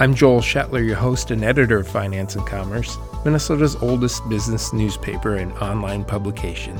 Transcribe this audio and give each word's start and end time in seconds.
I'm 0.00 0.12
Joel 0.12 0.40
Schettler, 0.40 0.84
your 0.84 0.96
host 0.96 1.30
and 1.30 1.44
editor 1.44 1.78
of 1.78 1.86
Finance 1.86 2.34
and 2.34 2.44
Commerce, 2.44 2.98
Minnesota's 3.24 3.76
oldest 3.76 4.28
business 4.28 4.72
newspaper 4.72 5.36
and 5.36 5.52
online 5.58 6.04
publication. 6.04 6.76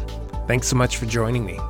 Thanks 0.48 0.66
so 0.66 0.74
much 0.74 0.96
for 0.96 1.06
joining 1.06 1.44
me. 1.44 1.60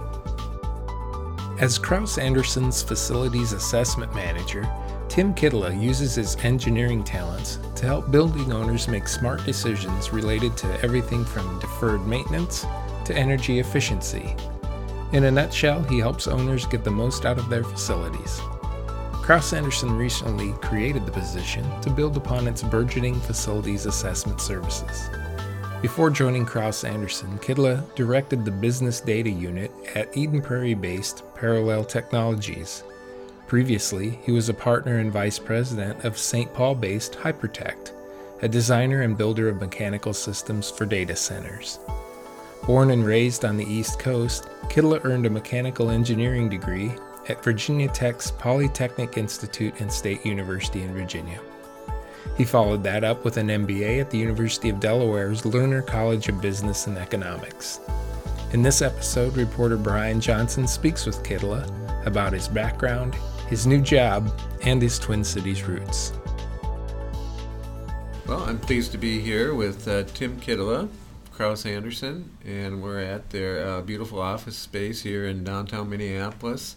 As 1.61 1.77
Kraus 1.77 2.17
Anderson's 2.17 2.83
facilities 2.83 3.53
assessment 3.53 4.15
manager, 4.15 4.67
Tim 5.11 5.35
Kittila 5.35 5.79
uses 5.79 6.15
his 6.15 6.35
engineering 6.37 7.05
talents 7.05 7.59
to 7.77 7.85
help 7.85 8.11
building 8.11 8.51
owners 8.51 8.89
make 8.89 9.07
smart 9.07 9.45
decisions 9.45 10.15
related 10.15 10.57
to 10.57 10.81
everything 10.83 11.27
from 11.27 11.61
deferred 11.61 12.07
maintenance 12.07 12.65
to 13.05 13.15
energy 13.15 13.59
efficiency. 13.59 14.35
In 15.13 15.25
a 15.25 15.31
nutshell, 15.31 15.83
he 15.83 15.99
helps 15.99 16.27
owners 16.27 16.65
get 16.65 16.85
the 16.85 16.91
most 16.91 17.27
out 17.27 17.37
of 17.37 17.51
their 17.51 17.65
facilities. 17.65 18.41
Kraus 19.25 19.55
Anderson 19.55 19.97
recently 19.97 20.53
created 20.61 21.07
the 21.07 21.13
position 21.13 21.65
to 21.81 21.89
build 21.89 22.15
upon 22.15 22.47
its 22.47 22.63
burgeoning 22.63 23.19
facilities 23.21 23.87
assessment 23.87 24.39
services. 24.39 25.09
Before 25.81 26.11
joining 26.11 26.45
Kraus 26.45 26.85
Anderson, 26.85 27.39
Kittila 27.39 27.83
directed 27.95 28.45
the 28.45 28.51
business 28.51 29.01
data 29.01 29.31
unit 29.31 29.73
at 29.95 30.15
Eden 30.15 30.43
Prairie 30.43 30.75
based 30.75 31.23
Parallel 31.35 31.87
Technologies. 31.87 32.85
Previously, 33.47 34.21
he 34.25 34.31
was 34.31 34.51
a 34.51 34.55
partner 34.55 34.99
and 34.99 35.11
vice 35.11 35.39
president 35.39 36.05
of 36.05 36.19
St. 36.19 36.53
Paul 36.53 36.75
based 36.75 37.15
Hypertect, 37.15 37.93
a 38.43 38.49
designer 38.49 39.01
and 39.01 39.17
builder 39.17 39.49
of 39.49 39.59
mechanical 39.59 40.13
systems 40.13 40.71
for 40.71 40.85
data 40.85 41.17
centers. 41.17 41.79
Born 42.67 42.91
and 42.91 43.07
raised 43.07 43.47
on 43.47 43.57
the 43.57 43.65
East 43.65 43.99
Coast, 43.99 44.51
Kittila 44.65 45.03
earned 45.03 45.25
a 45.25 45.31
mechanical 45.31 45.89
engineering 45.89 46.51
degree 46.51 46.93
at 47.29 47.43
Virginia 47.43 47.89
Tech's 47.89 48.31
Polytechnic 48.31 49.17
Institute 49.17 49.81
and 49.81 49.93
State 49.93 50.25
University 50.25 50.83
in 50.83 50.93
Virginia. 50.93 51.41
He 52.37 52.45
followed 52.45 52.83
that 52.83 53.05
up 53.05 53.25
with 53.25 53.37
an 53.37 53.49
MBA 53.49 54.01
at 54.01 54.11
the 54.11 54.19
University 54.19 54.69
of 54.69 54.81
Delaware's 54.81 55.43
Lerner 55.43 55.87
College 55.87 56.29
of 56.29 56.41
Business 56.41 56.87
and 56.87 56.99
Economics. 56.99 57.81
In 58.53 58.63
this 58.63 58.83
episode, 58.83 59.37
reporter 59.37 59.77
Brian 59.77 60.21
Johnson 60.21 60.67
speaks 60.67 61.07
with 61.07 61.23
Kittila 61.23 62.07
about 62.07 62.33
his 62.33 62.49
background, 62.49 63.15
his 63.49 63.67
new 63.67 63.81
job, 63.81 64.31
and 64.63 64.83
his 64.83 64.99
Twin 64.99 65.23
Cities 65.23 65.63
roots. 65.65 66.13
Well, 68.27 68.43
I'm 68.43 68.59
pleased 68.59 68.93
to 68.93 68.99
be 68.99 69.21
here 69.21 69.55
with 69.55 69.87
uh, 69.87 70.05
Tim 70.05 70.41
Kittila, 70.41 70.89
Kraus 71.31 71.67
Anderson, 71.67 72.31
and 72.45 72.83
we're 72.83 73.01
at 73.01 73.31
their 73.31 73.67
uh, 73.67 73.81
beautiful 73.83 74.21
office 74.21 74.57
space 74.57 75.03
here 75.03 75.27
in 75.27 75.45
downtown 75.45 75.91
Minneapolis 75.91 76.77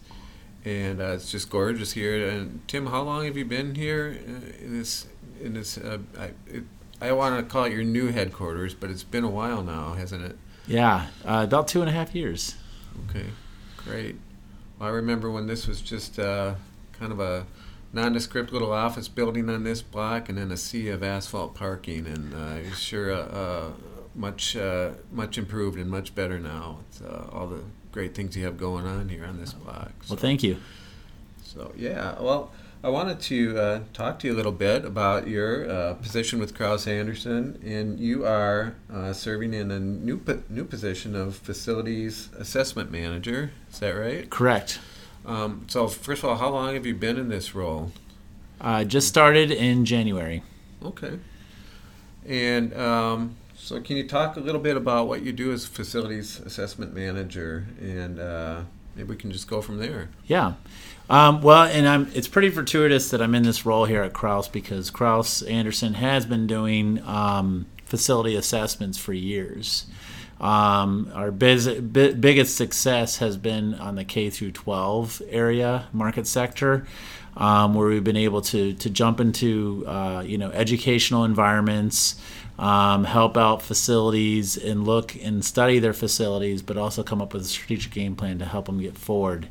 and 0.68 1.02
uh, 1.02 1.14
it's 1.14 1.32
just 1.32 1.50
gorgeous 1.50 1.94
here. 1.94 2.28
And 2.28 2.68
Tim, 2.68 2.88
how 2.88 3.02
long 3.02 3.26
have 3.26 3.38
you 3.38 3.46
been 3.46 3.76
here 3.76 4.20
uh, 4.28 4.64
in 4.64 4.78
this? 4.78 5.08
In 5.42 5.54
this, 5.54 5.78
uh, 5.78 6.00
I, 6.18 6.32
it, 6.48 6.64
I 7.00 7.12
want 7.12 7.38
to 7.38 7.44
call 7.44 7.66
it 7.66 7.72
your 7.72 7.84
new 7.84 8.08
headquarters, 8.08 8.74
but 8.74 8.90
it's 8.90 9.04
been 9.04 9.24
a 9.24 9.30
while 9.30 9.62
now, 9.62 9.94
hasn't 9.94 10.24
it? 10.24 10.38
Yeah, 10.66 11.08
uh, 11.24 11.44
about 11.48 11.68
two 11.68 11.82
and 11.82 11.90
a 11.90 11.94
half 11.94 12.16
years. 12.16 12.56
Okay, 13.10 13.28
great. 13.78 14.16
Well, 14.80 14.90
I 14.90 14.92
remember 14.92 15.30
when 15.32 15.46
this 15.46 15.68
was 15.68 15.80
just 15.80 16.18
uh, 16.18 16.56
kind 16.92 17.12
of 17.12 17.20
a 17.20 17.46
nondescript 17.94 18.52
little 18.52 18.74
office 18.74 19.08
building 19.08 19.50
on 19.50 19.64
this 19.64 19.82
block, 19.82 20.28
and 20.28 20.38
then 20.38 20.52
a 20.52 20.58
sea 20.58 20.90
of 20.90 21.04
asphalt 21.04 21.54
parking, 21.54 22.08
and 22.08 22.34
uh, 22.34 22.76
sure 22.76 23.74
much 24.16 24.58
much 25.12 25.38
improved 25.38 25.78
and 25.78 25.92
much 25.92 26.16
better 26.16 26.40
now. 26.40 26.80
It's, 26.90 27.02
all 27.32 27.46
the 27.48 27.62
great 27.92 28.16
things 28.16 28.36
you 28.36 28.46
have 28.46 28.58
going 28.58 28.86
on 28.86 29.10
here 29.10 29.26
on 29.26 29.40
this 29.40 29.54
block. 29.54 29.92
So, 30.04 30.14
well, 30.14 30.22
thank 30.22 30.44
you. 30.44 30.58
So 31.44 31.74
yeah, 31.76 32.20
well, 32.20 32.52
I 32.84 32.90
wanted 32.90 33.20
to 33.22 33.60
uh, 33.60 33.80
talk 33.94 34.20
to 34.20 34.28
you 34.28 34.34
a 34.34 34.38
little 34.38 34.52
bit 34.52 34.86
about 34.86 35.28
your 35.28 35.70
uh, 35.70 35.94
position 35.96 36.40
with 36.40 36.54
Kraus 36.54 36.86
Anderson, 36.86 37.60
and 37.66 38.00
you 38.00 38.26
are 38.26 38.76
uh, 38.94 39.14
serving 39.14 39.54
in 39.54 39.72
a 39.72 39.80
new 39.80 40.18
po- 40.18 40.44
new 40.50 40.64
position 40.64 41.16
of 41.16 41.36
facilities 41.36 42.30
assessment 42.38 42.92
manager. 42.92 43.52
Is 43.72 43.80
that 43.80 43.92
right? 43.92 44.30
Correct. 44.30 44.80
Um, 45.26 45.66
so 45.68 45.88
first 45.88 46.24
of 46.24 46.30
all, 46.30 46.38
how 46.38 46.50
long 46.50 46.76
have 46.76 46.86
you 46.86 46.94
been 46.94 47.18
in 47.18 47.30
this 47.30 47.56
role? 47.56 47.92
I 48.62 48.84
just 48.84 49.08
started 49.08 49.52
in 49.52 49.86
January. 49.86 50.44
Okay. 50.84 51.20
And 52.26 52.76
um, 52.76 53.36
so, 53.58 53.82
can 53.82 53.98
you 53.98 54.08
talk 54.08 54.38
a 54.38 54.40
little 54.40 54.62
bit 54.62 54.78
about 54.78 55.08
what 55.08 55.24
you 55.24 55.34
do 55.34 55.52
as 55.52 55.66
facilities 55.66 56.40
assessment 56.40 56.94
manager, 56.94 57.66
and 57.82 58.20
uh, 58.20 58.62
maybe 58.96 59.10
we 59.10 59.16
can 59.16 59.32
just 59.32 59.50
go 59.50 59.62
from 59.62 59.80
there? 59.80 60.10
Yeah. 60.26 60.54
Um, 61.10 61.42
well, 61.42 61.64
and 61.64 61.88
I'm, 61.88 62.10
it's 62.14 62.28
pretty 62.28 62.50
fortuitous 62.50 63.10
that 63.10 63.22
I'm 63.22 63.34
in 63.34 63.44
this 63.44 63.66
role 63.66 63.86
here 63.86 64.04
at 64.04 64.14
Kraus 64.14 64.48
because 64.48 64.90
Kraus 64.90 65.42
Anderson 65.42 65.96
has 65.96 66.26
been 66.26 66.48
doing 66.48 67.02
um, 67.04 67.66
facility 67.86 68.36
assessments 68.36 68.98
for 68.98 69.14
years. 69.14 69.86
Um, 70.40 71.12
our 71.16 71.32
biz, 71.32 71.68
bi- 71.68 72.12
biggest 72.12 72.56
success 72.56 73.18
has 73.18 73.38
been 73.38 73.74
on 73.76 73.96
the 73.96 74.04
K 74.04 74.30
through 74.30 74.52
12 74.52 75.22
area 75.30 75.88
market 75.94 76.28
sector. 76.28 76.86
Um, 77.36 77.76
where 77.76 77.88
we've 77.88 78.04
been 78.04 78.18
able 78.18 78.42
to 78.42 78.74
to 78.74 78.90
jump 78.90 79.20
into 79.20 79.84
uh, 79.86 80.24
you 80.26 80.40
know 80.40 80.50
educational 80.50 81.24
environments, 81.24 82.20
um, 82.58 83.04
help 83.04 83.38
out 83.38 83.62
facilities 83.62 84.58
and 84.58 84.86
look 84.86 85.16
and 85.16 85.46
study 85.46 85.80
their 85.80 85.94
facilities, 85.94 86.62
but 86.62 86.78
also 86.78 87.04
come 87.04 87.22
up 87.22 87.34
with 87.34 87.44
a 87.44 87.46
strategic 87.46 87.92
game 87.92 88.16
plan 88.16 88.40
to 88.40 88.46
help 88.46 88.66
them 88.66 88.80
get 88.80 88.98
forward. 88.98 89.48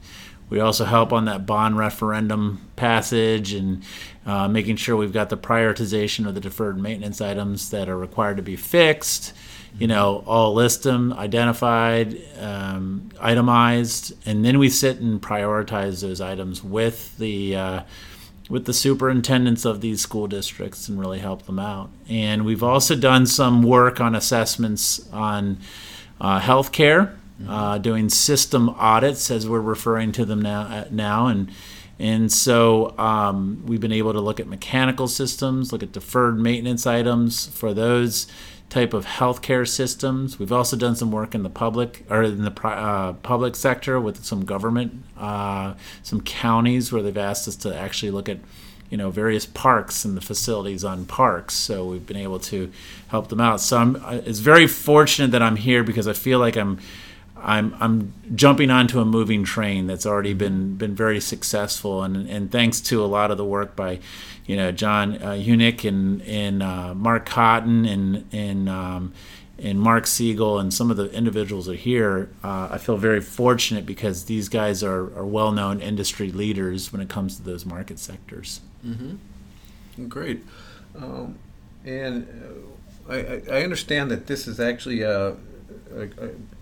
We 0.49 0.61
also 0.61 0.85
help 0.85 1.13
on 1.13 1.25
that 1.25 1.45
bond 1.45 1.77
referendum 1.77 2.69
passage 2.77 3.53
and 3.53 3.83
uh, 4.25 4.47
making 4.49 4.77
sure 4.77 4.97
we've 4.97 5.13
got 5.13 5.29
the 5.29 5.37
prioritization 5.37 6.27
of 6.27 6.35
the 6.35 6.41
deferred 6.41 6.79
maintenance 6.79 7.21
items 7.21 7.71
that 7.71 7.89
are 7.89 7.99
required 7.99 8.37
to 8.37 8.43
be 8.43 8.57
fixed. 8.57 9.33
You 9.79 9.89
know, 9.89 10.23
all 10.27 10.55
list 10.55 10.85
them, 10.85 11.13
identified, 11.13 12.19
um, 12.39 13.11
itemized, 13.21 14.15
and 14.25 14.45
then 14.45 14.59
we 14.59 14.71
sit 14.71 15.01
and 15.01 15.21
prioritize 15.21 16.01
those 16.01 16.21
items 16.21 16.65
with 16.65 17.17
the 17.19 17.57
uh, 17.57 17.81
with 18.49 18.65
the 18.65 18.73
superintendents 18.73 19.65
of 19.65 19.81
these 19.81 20.01
school 20.01 20.27
districts 20.27 20.89
and 20.89 21.01
really 21.01 21.19
help 21.19 21.47
them 21.47 21.59
out. 21.59 21.91
And 22.09 22.45
we've 22.45 22.63
also 22.63 22.95
done 22.95 23.27
some 23.27 23.63
work 23.63 24.01
on 24.01 24.15
assessments 24.15 25.11
on 25.13 25.59
uh, 26.21 26.41
healthcare, 26.41 27.17
mm-hmm. 27.41 27.51
uh, 27.51 27.79
doing 27.79 28.09
system 28.09 28.69
audits 28.71 29.31
as 29.31 29.49
we're 29.49 29.61
referring 29.61 30.13
to 30.13 30.25
them 30.25 30.41
now. 30.41 30.63
Uh, 30.63 30.85
now 30.91 31.27
and 31.27 31.51
and 31.99 32.31
so 32.31 32.97
um, 32.99 33.63
we've 33.67 33.81
been 33.81 33.93
able 33.93 34.13
to 34.13 34.21
look 34.21 34.39
at 34.39 34.47
mechanical 34.47 35.09
systems, 35.09 35.73
look 35.73 35.83
at 35.83 35.93
deferred 35.93 36.39
maintenance 36.39 36.87
items 36.87 37.47
for 37.47 37.73
those 37.73 38.27
type 38.69 38.93
of 38.93 39.07
healthcare 39.07 39.67
systems. 39.67 40.39
We've 40.39 40.53
also 40.53 40.77
done 40.77 40.97
some 40.97 41.13
work 41.13 41.35
in 41.35 41.43
the 41.43 41.51
public 41.51 42.05
or 42.11 42.23
in 42.25 42.45
the 42.45 42.67
uh, 42.67 43.13
public 43.15 43.55
sector 43.55 44.01
with 44.01 44.25
some 44.25 44.45
government, 44.45 45.05
uh, 45.17 45.75
some 46.03 46.21
counties 46.21 46.93
where 46.93 47.03
they've 47.03 47.17
asked 47.17 47.47
us 47.47 47.57
to 47.57 47.77
actually 47.77 48.11
look 48.11 48.29
at, 48.29 48.39
you 48.91 48.97
know, 48.97 49.11
various 49.11 49.47
parks 49.47 50.05
and 50.05 50.17
the 50.17 50.21
facilities 50.21 50.85
on 50.85 51.05
parks. 51.05 51.55
So 51.55 51.87
we've 51.87 52.07
been 52.07 52.17
able 52.17 52.41
to 52.41 52.73
help 53.09 53.29
them 53.29 53.41
out. 53.41 53.61
So 53.61 53.79
I'm 53.79 53.97
uh, 53.97 54.21
it's 54.25 54.41
very 54.41 54.67
fortunate 54.67 55.31
that 55.31 55.43
I'm 55.43 55.57
here 55.57 55.85
because 55.85 56.09
I 56.09 56.13
feel 56.13 56.39
like 56.39 56.57
I'm. 56.57 56.79
I'm 57.47 57.77
I'm 57.79 58.13
jumping 58.35 58.71
onto 58.71 58.99
a 58.99 59.05
moving 59.05 59.45
train 59.45 59.87
that's 59.87 60.05
already 60.05 60.35
been 60.35 60.75
been 60.75 60.97
very 60.97 61.21
successful, 61.21 62.03
and 62.03 62.29
and 62.29 62.51
thanks 62.51 62.81
to 62.83 63.03
a 63.03 63.07
lot 63.07 63.31
of 63.31 63.39
the 63.39 63.45
work 63.45 63.77
by, 63.77 64.01
you 64.47 64.57
know, 64.57 64.73
John 64.73 65.23
uh, 65.23 65.35
Hunick 65.35 65.89
and 65.89 66.21
and 66.23 66.61
uh, 66.61 66.93
Mark 66.93 67.25
Cotton 67.25 67.85
and 67.85 68.27
and 68.33 68.69
um, 68.69 69.15
and 69.61 69.81
Mark 69.81 70.09
Siegel 70.09 70.59
and 70.59 70.75
some 70.75 70.91
of 70.91 70.97
the 70.97 71.09
individuals 71.13 71.69
are 71.69 71.75
here. 71.75 72.31
Uh, 72.43 72.69
I 72.73 72.79
feel 72.79 72.97
very 72.97 73.21
fortunate 73.21 73.87
because 73.87 74.25
these 74.25 74.49
guys 74.49 74.83
are, 74.83 75.17
are 75.17 75.25
well 75.25 75.53
known 75.53 75.81
industry 75.81 76.33
leaders 76.33 76.93
when 76.93 77.01
it 77.01 77.09
comes 77.09 77.37
to 77.37 77.43
those 77.43 77.65
market 77.65 78.01
sectors. 78.01 78.61
Mm-hmm. 78.85 80.09
Great, 80.09 80.43
um, 80.97 81.39
and 81.85 82.27
uh, 83.09 83.13
I, 83.13 83.43
I 83.49 83.63
understand 83.63 84.11
that 84.11 84.27
this 84.27 84.49
is 84.49 84.59
actually 84.59 85.03
a 85.03 85.37
I, 85.97 86.09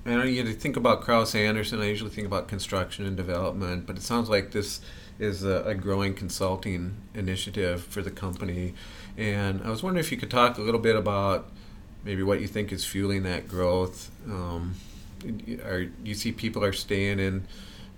I 0.06 0.14
know 0.14 0.22
you 0.22 0.52
think 0.52 0.76
about 0.76 1.02
Kraus 1.02 1.34
Anderson. 1.34 1.80
I 1.80 1.86
usually 1.86 2.10
think 2.10 2.26
about 2.26 2.48
construction 2.48 3.04
and 3.06 3.16
development, 3.16 3.86
but 3.86 3.96
it 3.96 4.02
sounds 4.02 4.28
like 4.28 4.52
this 4.52 4.80
is 5.18 5.44
a, 5.44 5.62
a, 5.64 5.74
growing 5.74 6.14
consulting 6.14 6.96
initiative 7.14 7.84
for 7.84 8.02
the 8.02 8.10
company. 8.10 8.74
And 9.16 9.62
I 9.62 9.70
was 9.70 9.82
wondering 9.82 10.04
if 10.04 10.10
you 10.10 10.18
could 10.18 10.30
talk 10.30 10.58
a 10.58 10.60
little 10.60 10.80
bit 10.80 10.96
about 10.96 11.50
maybe 12.04 12.22
what 12.22 12.40
you 12.40 12.46
think 12.46 12.72
is 12.72 12.84
fueling 12.84 13.22
that 13.24 13.48
growth. 13.48 14.10
Um, 14.28 14.74
are 15.64 15.86
you 16.02 16.14
see 16.14 16.32
people 16.32 16.64
are 16.64 16.72
staying 16.72 17.18
in 17.18 17.46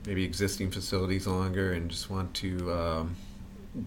maybe 0.07 0.25
existing 0.25 0.71
facilities 0.71 1.27
longer 1.27 1.73
and 1.73 1.91
just 1.91 2.09
want 2.09 2.33
to 2.35 2.73
um, 2.73 3.17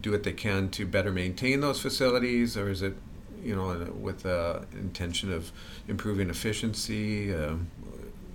do 0.01 0.11
what 0.11 0.23
they 0.23 0.33
can 0.33 0.69
to 0.71 0.85
better 0.85 1.11
maintain 1.11 1.61
those 1.61 1.81
facilities, 1.81 2.57
or 2.57 2.69
is 2.69 2.81
it 2.81 2.95
you 3.43 3.55
know 3.55 3.91
with 3.99 4.23
the 4.23 4.65
intention 4.73 5.31
of 5.31 5.51
improving 5.87 6.29
efficiency? 6.29 7.33
Um, 7.33 7.67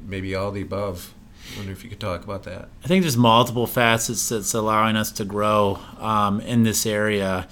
maybe 0.06 0.35
all 0.35 0.51
the 0.51 0.62
above. 0.62 1.15
I 1.53 1.59
wonder 1.59 1.73
if 1.73 1.85
you 1.85 1.91
could 1.91 2.01
talk 2.01 2.25
about 2.25 2.45
that. 2.45 2.69
I 2.83 2.89
think 2.89 3.03
there's 3.03 3.17
multiple 3.17 3.67
facets 3.67 4.29
that's 4.29 4.55
allowing 4.55 4.97
us 4.97 5.12
to 5.12 5.25
grow 5.25 5.79
um, 5.99 6.41
in 6.41 6.62
this 6.62 6.87
area. 6.87 7.49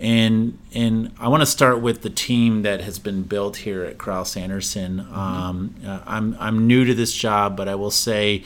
And 0.00 0.58
and 0.74 1.12
I 1.20 1.28
want 1.28 1.42
to 1.42 1.46
start 1.46 1.80
with 1.80 2.02
the 2.02 2.10
team 2.10 2.62
that 2.62 2.80
has 2.80 2.98
been 2.98 3.22
built 3.22 3.58
here 3.58 3.84
at 3.84 3.96
Kraus 3.96 4.36
Anderson. 4.36 4.98
Mm-hmm. 4.98 5.14
Um, 5.14 5.74
uh, 5.86 6.00
I'm 6.04 6.36
I'm 6.40 6.66
new 6.66 6.84
to 6.84 6.94
this 6.94 7.12
job, 7.12 7.56
but 7.56 7.68
I 7.68 7.74
will 7.74 7.92
say 7.92 8.42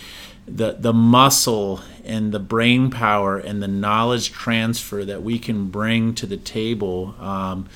the 0.47 0.73
the 0.73 0.93
muscle 0.93 1.81
and 2.05 2.33
the 2.33 2.39
brain 2.39 2.91
power 2.91 3.39
and 3.39 3.63
the 3.63 3.69
knowledge 3.69 4.31
transfer 4.31 5.05
that 5.05 5.23
we 5.23 5.39
can 5.39 5.69
bring 5.69 6.15
to 6.17 6.27
the 6.27 6.37
table. 6.37 7.15
Um, 7.19 7.69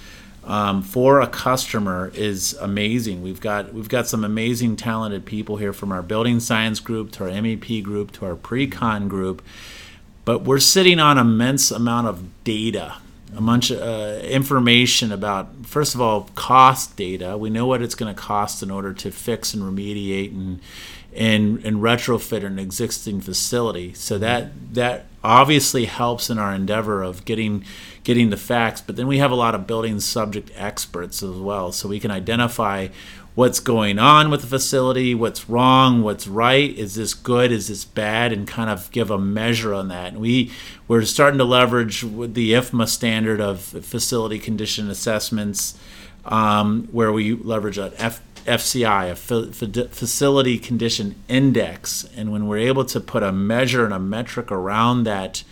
um, 0.45 0.83
for 0.83 1.21
a 1.21 1.27
customer 1.27 2.11
is 2.15 2.55
amazing. 2.55 3.23
We've 3.23 3.41
got 3.41 3.73
we've 3.73 3.89
got 3.89 4.09
some 4.09 4.25
amazing 4.25 4.77
talented 4.77 5.25
people 5.25 5.57
here 5.57 5.73
from 5.73 5.93
our 5.93 6.03
building 6.03 6.41
science 6.41 6.81
group 6.81 7.13
to 7.13 7.25
our 7.25 7.31
MEP 7.31 7.83
group 7.83 8.11
to 8.13 8.27
our 8.27 8.35
pre-con 8.35 9.09
group, 9.09 9.43
but 10.25 10.43
we're 10.43 10.59
sitting 10.59 10.99
on 10.99 11.19
immense 11.19 11.71
amount 11.71 12.09
of 12.09 12.45
data, 12.45 12.97
a 13.37 13.41
bunch 13.41 13.71
of 13.71 13.81
uh, 13.81 14.21
information 14.25 15.13
about 15.13 15.67
first 15.67 15.95
of 15.95 16.01
all 16.01 16.29
cost 16.35 16.97
data. 16.97 17.37
We 17.37 17.51
know 17.51 17.67
what 17.67 17.83
it's 17.83 17.95
going 17.95 18.15
to 18.15 18.21
cost 18.21 18.63
in 18.63 18.71
order 18.71 18.93
to 18.93 19.11
fix 19.11 19.55
and 19.55 19.63
remediate 19.63 20.33
and 20.33 20.61
and 21.15 21.65
and 21.65 21.77
retrofit 21.79 22.45
an 22.45 22.59
existing 22.59 23.21
facility. 23.21 23.95
So 23.95 24.19
that 24.19 24.75
that 24.75 25.07
obviously 25.25 25.85
helps 25.85 26.31
in 26.31 26.39
our 26.39 26.55
endeavor 26.55 27.03
of 27.03 27.25
getting 27.25 27.65
getting 28.05 28.31
the 28.31 28.37
facts. 28.37 28.81
But 28.81 28.97
then 28.97 29.07
we 29.07 29.19
have 29.19 29.31
a 29.31 29.37
lot 29.37 29.55
of 29.55 29.67
building 29.67 30.01
subject 30.01 30.51
experts 30.57 31.23
as 31.23 31.37
well, 31.37 31.73
so 31.73 31.89
we 31.89 32.01
can 32.01 32.11
identify 32.11 32.89
what's 33.35 33.61
going 33.61 33.99
on 33.99 34.31
with 34.31 34.43
the 34.43 34.47
facility, 34.47 35.15
what's 35.15 35.49
wrong, 35.49 36.03
what's 36.03 36.29
right, 36.29 36.77
is 36.77 36.95
this 36.97 37.15
good, 37.15 37.51
is 37.51 37.69
this 37.69 37.85
bad, 37.85 38.33
and 38.33 38.47
kind 38.47 38.69
of 38.69 38.91
give 38.91 39.11
a 39.11 39.19
measure 39.19 39.73
on 39.73 39.89
that. 39.89 40.13
And 40.13 40.21
we 40.21 40.51
we're 40.87 41.05
starting 41.05 41.39
to 41.39 41.45
leverage 41.45 42.03
the 42.03 42.53
IFMA 42.53 42.89
standard 42.89 43.41
of 43.41 43.61
facility 43.61 44.39
condition 44.39 44.91
assessments, 44.91 45.79
um, 46.25 46.89
where 46.93 47.13
we 47.13 47.35
leverage 47.35 47.79
an 47.79 47.93
F 47.97 48.21
FCI, 48.45 49.11
a 49.11 49.87
facility 49.89 50.59
condition 50.59 51.15
index, 51.29 52.09
and 52.17 52.33
when 52.33 52.49
we're 52.49 52.59
able 52.59 52.85
to 52.85 53.01
put 53.01 53.23
a 53.23 53.31
measure 53.31 53.85
and 53.85 53.95
a 53.95 54.01
metric 54.01 54.51
around 54.51 55.05
that 55.05 55.45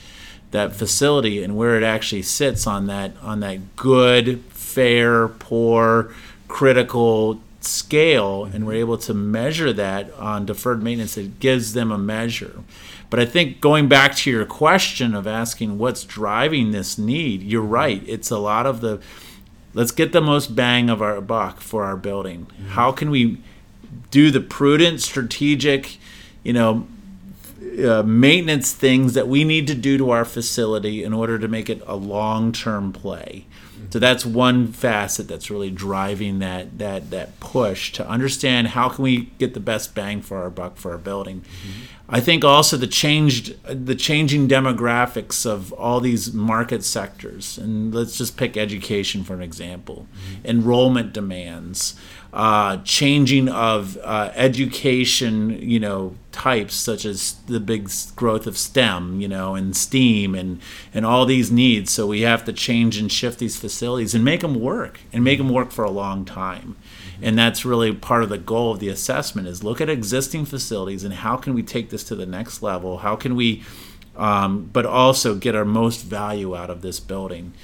that 0.51 0.75
facility 0.75 1.45
and 1.45 1.57
where 1.57 1.77
it 1.77 1.85
actually 1.85 2.23
sits 2.23 2.67
on 2.67 2.89
that 2.89 3.13
on 3.23 3.39
that 3.41 3.77
good, 3.77 4.41
fair, 4.49 5.29
poor, 5.29 6.13
critical 6.49 7.41
scale, 7.65 8.45
and 8.45 8.67
we're 8.67 8.75
able 8.75 8.99
to 8.99 9.15
measure 9.15 9.73
that 9.73 10.13
on 10.15 10.47
deferred 10.47 10.83
maintenance, 10.83 11.17
it 11.17 11.41
gives 11.41 11.73
them 11.73 11.91
a 11.91 11.99
measure. 11.99 12.61
But 13.11 13.21
I 13.21 13.27
think 13.27 13.61
going 13.61 13.89
back 13.89 14.15
to 14.17 14.31
your 14.31 14.47
question 14.47 15.15
of 15.15 15.27
asking 15.27 15.79
what's 15.79 16.05
driving 16.05 16.71
this 16.71 16.97
need, 16.97 17.43
you're 17.43 17.63
right. 17.63 18.03
It's 18.07 18.31
a 18.31 18.39
lot 18.39 18.67
of 18.67 18.81
the 18.81 19.01
let's 19.75 19.93
get 19.93 20.13
the 20.13 20.21
most 20.21 20.55
bang 20.57 20.91
of 20.91 21.03
our 21.03 21.21
buck 21.21 21.61
for 21.61 21.85
our 21.85 21.97
building. 21.97 22.47
Mm-hmm. 22.47 22.69
How 22.71 22.93
can 22.93 23.11
we 23.11 23.43
do 24.11 24.31
the 24.31 24.41
prudent, 24.41 25.01
strategic, 25.01 25.99
you 26.43 26.53
know, 26.53 26.87
uh, 27.85 28.03
maintenance 28.03 28.73
things 28.73 29.15
that 29.15 29.29
we 29.29 29.45
need 29.45 29.67
to 29.67 29.75
do 29.75 29.99
to 29.99 30.11
our 30.11 30.25
facility 30.25 31.05
in 31.05 31.13
order 31.13 31.39
to 31.39 31.49
make 31.49 31.69
it 31.69 31.83
a 31.87 31.97
long-term 31.97 32.93
play? 32.93 33.47
So 33.91 33.99
that's 33.99 34.25
one 34.25 34.69
facet 34.69 35.27
that's 35.27 35.51
really 35.51 35.71
driving 35.71 36.39
that 36.39 36.79
that 36.79 37.11
that 37.11 37.41
push 37.41 37.93
to 37.93 38.09
understand 38.09 38.69
how 38.69 38.89
can 38.89 39.03
we 39.03 39.23
get 39.39 39.55
the 39.55 39.61
best 39.61 39.95
bang 39.95 40.23
for 40.23 40.39
our 40.39 40.51
buck 40.51 40.77
for 40.77 40.93
our 40.93 40.99
building. 40.99 41.41
Mm-hmm. 41.41 41.85
I 42.09 42.21
think 42.21 42.45
also 42.45 42.77
the 42.77 42.87
changed 42.87 43.57
the 43.65 43.97
changing 43.97 44.49
demographics 44.49 45.45
of 45.45 45.73
all 45.73 46.01
these 46.01 46.33
market 46.33 46.85
sectors, 46.85 47.59
and 47.59 47.93
let's 47.93 48.17
just 48.17 48.37
pick 48.37 48.57
education 48.57 49.25
for 49.25 49.35
an 49.35 49.43
example. 49.43 50.07
Mm-hmm. 50.13 50.47
Enrollment 50.47 51.13
demands, 51.13 51.99
uh, 52.33 52.77
changing 52.85 53.49
of 53.49 53.99
uh, 54.03 54.31
education, 54.35 55.51
you 55.61 55.81
know, 55.81 56.15
types 56.31 56.75
such 56.75 57.05
as 57.05 57.35
the 57.47 57.59
big 57.59 57.91
growth 58.15 58.47
of 58.47 58.57
STEM, 58.57 59.21
you 59.21 59.27
know, 59.27 59.57
and 59.57 59.77
STEAM, 59.77 60.35
and 60.35 60.61
and 60.95 61.05
all 61.05 61.27
these 61.27 61.51
needs. 61.51 61.91
So 61.91 62.07
we 62.07 62.21
have 62.21 62.45
to 62.45 62.53
change 62.53 62.97
and 62.99 63.11
shift 63.11 63.41
these 63.41 63.57
facilities 63.57 64.15
and 64.15 64.25
make 64.25 64.41
them 64.41 64.61
work 64.61 65.01
and 65.13 65.25
make 65.25 65.39
them 65.39 65.49
work 65.49 65.73
for 65.73 65.85
a 65.85 65.91
long 65.91 66.25
time. 66.25 66.77
And 67.21 67.37
that's 67.37 67.65
really 67.65 67.93
part 67.93 68.23
of 68.23 68.29
the 68.29 68.39
goal 68.39 68.73
of 68.73 68.79
the 68.79 68.89
assessment 68.89 69.49
is 69.49 69.65
look 69.65 69.81
at 69.81 69.91
existing 69.91 70.47
facilities 70.47 71.05
and 71.05 71.13
how 71.13 71.37
can 71.37 71.53
we 71.53 71.63
take 71.63 71.91
this 71.91 72.05
to 72.05 72.15
the 72.15 72.27
next 72.27 72.63
level? 72.63 72.99
How 72.99 73.17
can 73.17 73.35
we 73.35 73.63
um, 74.17 74.69
but 74.73 74.87
also 74.87 75.35
get 75.35 75.55
our 75.55 75.65
most 75.65 76.03
value 76.03 76.57
out 76.57 76.71
of 76.71 76.83
this 76.83 77.01
building 77.01 77.55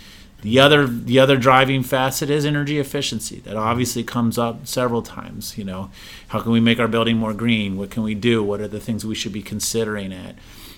the 0.43 0.59
other 0.59 0.87
the 0.87 1.19
other 1.19 1.37
driving 1.37 1.83
facet 1.83 2.31
is 2.31 2.45
energy 2.45 2.79
efficiency 2.79 3.41
that 3.41 3.57
obviously 3.57 4.05
comes 4.05 4.39
up 4.39 4.67
several 4.67 5.03
times 5.03 5.57
you 5.57 5.65
know. 5.65 5.91
How 6.29 6.41
can 6.41 6.53
we 6.53 6.61
make 6.61 6.79
our 6.79 6.89
building 6.89 7.17
more 7.17 7.33
green? 7.33 7.77
What 7.77 7.91
can 7.91 8.03
we 8.03 8.15
do? 8.15 8.43
What 8.43 8.61
are 8.61 8.69
the 8.69 8.81
things 8.81 9.05
we 9.05 9.15
should 9.15 9.33
be 9.33 9.43
considering 9.43 10.13
at 10.13 10.37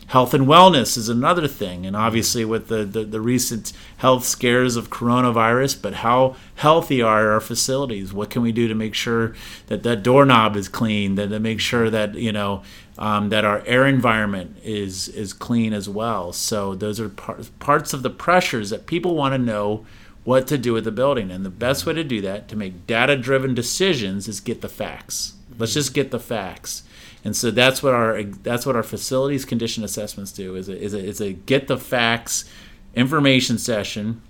health 0.09 0.33
and 0.33 0.47
wellness 0.47 0.97
is 0.97 1.09
another 1.09 1.47
thing 1.47 1.85
and 1.85 1.95
obviously 1.95 2.45
with 2.45 2.69
the, 2.69 2.85
the, 2.85 3.05
the, 3.05 3.21
recent 3.21 3.73
health 3.99 4.25
scares 4.25 4.75
of 4.75 4.89
coronavirus 4.89 5.81
but 5.81 5.95
how 5.95 6.35
healthy 6.57 7.03
are 7.03 7.31
our 7.31 7.41
facilities? 7.41 8.13
What 8.13 8.31
can 8.31 8.43
we 8.43 8.51
do 8.51 8.69
to 8.69 8.75
make 8.75 8.95
sure 8.95 9.35
that 9.67 9.83
that 9.83 10.03
doorknob 10.03 10.57
is 10.57 10.69
clean 10.69 11.15
that 11.17 11.29
to 11.29 11.39
make 11.39 11.61
sure 11.61 11.91
that 11.91 12.15
you 12.15 12.33
know 12.33 12.63
um, 12.97 13.29
that 13.29 13.45
our 13.45 13.63
air 13.67 13.87
environment 13.87 14.57
is 14.65 15.09
is 15.09 15.33
clean 15.33 15.73
as 15.73 15.89
well? 15.89 16.33
So 16.33 16.75
those 16.75 16.99
are 16.99 17.11
par- 17.11 17.39
parts 17.59 17.93
of 17.93 18.03
the 18.03 18.11
pressures 18.11 18.71
that 18.71 18.87
people 18.87 19.15
want 19.15 19.35
to 19.35 19.39
know 19.39 19.85
what 20.25 20.47
to 20.47 20.59
do 20.59 20.73
with 20.73 20.85
the 20.85 20.91
building 20.91 21.31
and 21.31 21.45
the 21.45 21.51
best 21.51 21.87
way 21.87 21.93
to 21.93 22.05
do 22.05 22.21
that 22.23 22.49
to 22.49 22.57
make 22.57 22.87
data 22.87 23.17
driven 23.17 23.55
decisions 23.55 24.27
is 24.27 24.41
get 24.41 24.63
the 24.63 24.69
facts. 24.69 25.35
Let's 25.59 25.75
just 25.75 25.93
get 25.93 26.11
the 26.11 26.21
facts 26.21 26.83
and 27.25 27.37
so 27.37 27.51
that's 27.51 27.83
what 27.83 27.95
our 27.95 28.23
that's 28.23 28.65
what 28.67 28.77
our 28.77 28.83
facilities 28.83 29.45
condition 29.45 29.85
assessments 29.85 30.33
do 30.33 30.55
is 30.55 30.69
a, 30.69 30.79
is 30.79 30.95
a, 30.95 30.99
is 30.99 31.21
a 31.21 31.33
get 31.33 31.69
the 31.69 31.79
facts 31.79 32.49
information 32.95 33.59
session 33.59 34.21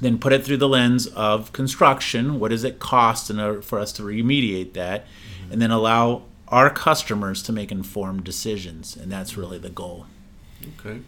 then 0.00 0.18
put 0.18 0.32
it 0.32 0.44
through 0.44 0.58
the 0.58 0.68
lens 0.68 1.06
of 1.08 1.52
construction 1.52 2.38
what 2.38 2.50
does 2.50 2.64
it 2.64 2.78
cost 2.78 3.30
in 3.30 3.40
order 3.40 3.62
for 3.62 3.78
us 3.78 3.92
to 3.92 4.02
remediate 4.02 4.72
that 4.72 5.04
mm-hmm. 5.04 5.52
and 5.52 5.62
then 5.62 5.70
allow 5.70 6.22
our 6.48 6.70
customers 6.70 7.42
to 7.42 7.52
make 7.52 7.72
informed 7.72 8.24
decisions 8.24 8.96
and 8.96 9.10
that's 9.10 9.36
really 9.36 9.58
the 9.58 9.70
goal 9.70 10.06
okay 10.78 11.00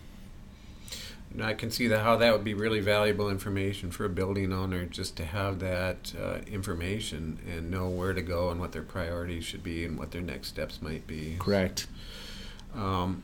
I 1.42 1.54
can 1.54 1.70
see 1.70 1.86
that 1.88 2.00
how 2.00 2.16
that 2.16 2.32
would 2.32 2.44
be 2.44 2.54
really 2.54 2.80
valuable 2.80 3.28
information 3.30 3.90
for 3.90 4.04
a 4.04 4.08
building 4.08 4.52
owner 4.52 4.84
just 4.84 5.16
to 5.16 5.24
have 5.24 5.58
that 5.60 6.12
uh, 6.20 6.38
information 6.46 7.38
and 7.48 7.70
know 7.70 7.88
where 7.88 8.12
to 8.12 8.22
go 8.22 8.50
and 8.50 8.60
what 8.60 8.72
their 8.72 8.82
priorities 8.82 9.44
should 9.44 9.62
be 9.62 9.84
and 9.84 9.98
what 9.98 10.10
their 10.10 10.22
next 10.22 10.48
steps 10.48 10.80
might 10.82 11.06
be. 11.06 11.36
Correct. 11.38 11.86
Um, 12.74 13.22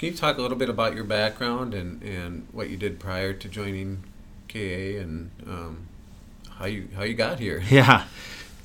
can 0.00 0.08
you 0.08 0.14
talk 0.14 0.38
a 0.38 0.40
little 0.40 0.56
bit 0.56 0.70
about 0.70 0.94
your 0.94 1.04
background 1.04 1.74
and, 1.74 2.02
and 2.02 2.46
what 2.52 2.70
you 2.70 2.78
did 2.78 2.98
prior 2.98 3.34
to 3.34 3.48
joining 3.50 4.02
KA 4.48 4.58
and 4.58 5.30
um, 5.46 5.88
how 6.52 6.64
you 6.64 6.88
how 6.96 7.02
you 7.02 7.12
got 7.12 7.38
here? 7.38 7.62
Yeah. 7.68 8.04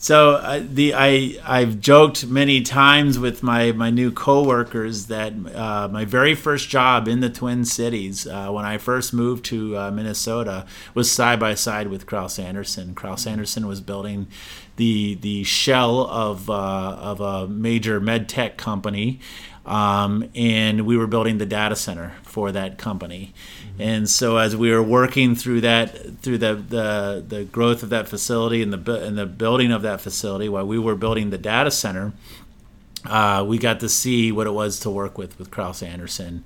So 0.05 0.33
uh, 0.33 0.61
the 0.63 0.93
I 0.93 1.35
I've 1.43 1.79
joked 1.79 2.27
many 2.27 2.61
times 2.61 3.17
with 3.17 3.41
my 3.41 3.71
my 3.71 3.89
new 3.89 4.11
coworkers 4.11 5.07
that 5.07 5.33
uh, 5.33 5.87
my 5.91 6.05
very 6.05 6.35
first 6.35 6.69
job 6.69 7.07
in 7.07 7.21
the 7.21 7.29
Twin 7.31 7.65
Cities 7.65 8.27
uh, 8.27 8.51
when 8.51 8.65
I 8.65 8.77
first 8.77 9.15
moved 9.15 9.45
to 9.45 9.75
uh, 9.75 9.89
Minnesota 9.89 10.67
was 10.93 11.11
side 11.11 11.39
by 11.39 11.55
side 11.55 11.87
with 11.87 12.05
Kraus 12.05 12.37
Anderson. 12.37 12.93
Kraus 12.93 13.25
Anderson 13.25 13.65
was 13.65 13.81
building 13.81 14.27
the 14.75 15.15
the 15.15 15.43
shell 15.43 16.01
of 16.01 16.51
uh, 16.51 16.53
of 16.53 17.19
a 17.19 17.47
major 17.47 17.99
med 17.99 18.29
tech 18.29 18.57
company. 18.57 19.19
Um, 19.65 20.29
and 20.35 20.85
we 20.85 20.95
were 20.95 21.07
building 21.07 21.39
the 21.39 21.45
data 21.45 21.75
center 21.75 22.13
for 22.21 22.51
that 22.51 22.77
company. 22.77 23.33
Mm-hmm. 23.69 23.81
And 23.81 24.09
so 24.09 24.37
as 24.37 24.55
we 24.55 24.69
were 24.69 24.83
working 24.83 25.35
through 25.35 25.61
that, 25.61 26.21
through 26.21 26.37
the, 26.37 26.55
the, 26.55 27.25
the 27.27 27.43
growth 27.45 27.81
of 27.81 27.89
that 27.89 28.07
facility 28.07 28.61
and 28.61 28.71
the 28.71 29.03
and 29.03 29.17
the 29.17 29.25
building 29.25 29.71
of 29.71 29.81
that 29.81 30.01
facility, 30.01 30.47
while 30.49 30.67
we 30.67 30.77
were 30.77 30.95
building 30.95 31.31
the 31.31 31.39
data 31.39 31.71
center, 31.71 32.13
uh, 33.05 33.43
we 33.47 33.57
got 33.57 33.79
to 33.79 33.89
see 33.89 34.31
what 34.31 34.45
it 34.45 34.51
was 34.51 34.79
to 34.81 34.89
work 34.91 35.17
with 35.17 35.37
with 35.39 35.49
Kraus 35.49 35.81
Anderson. 35.81 36.43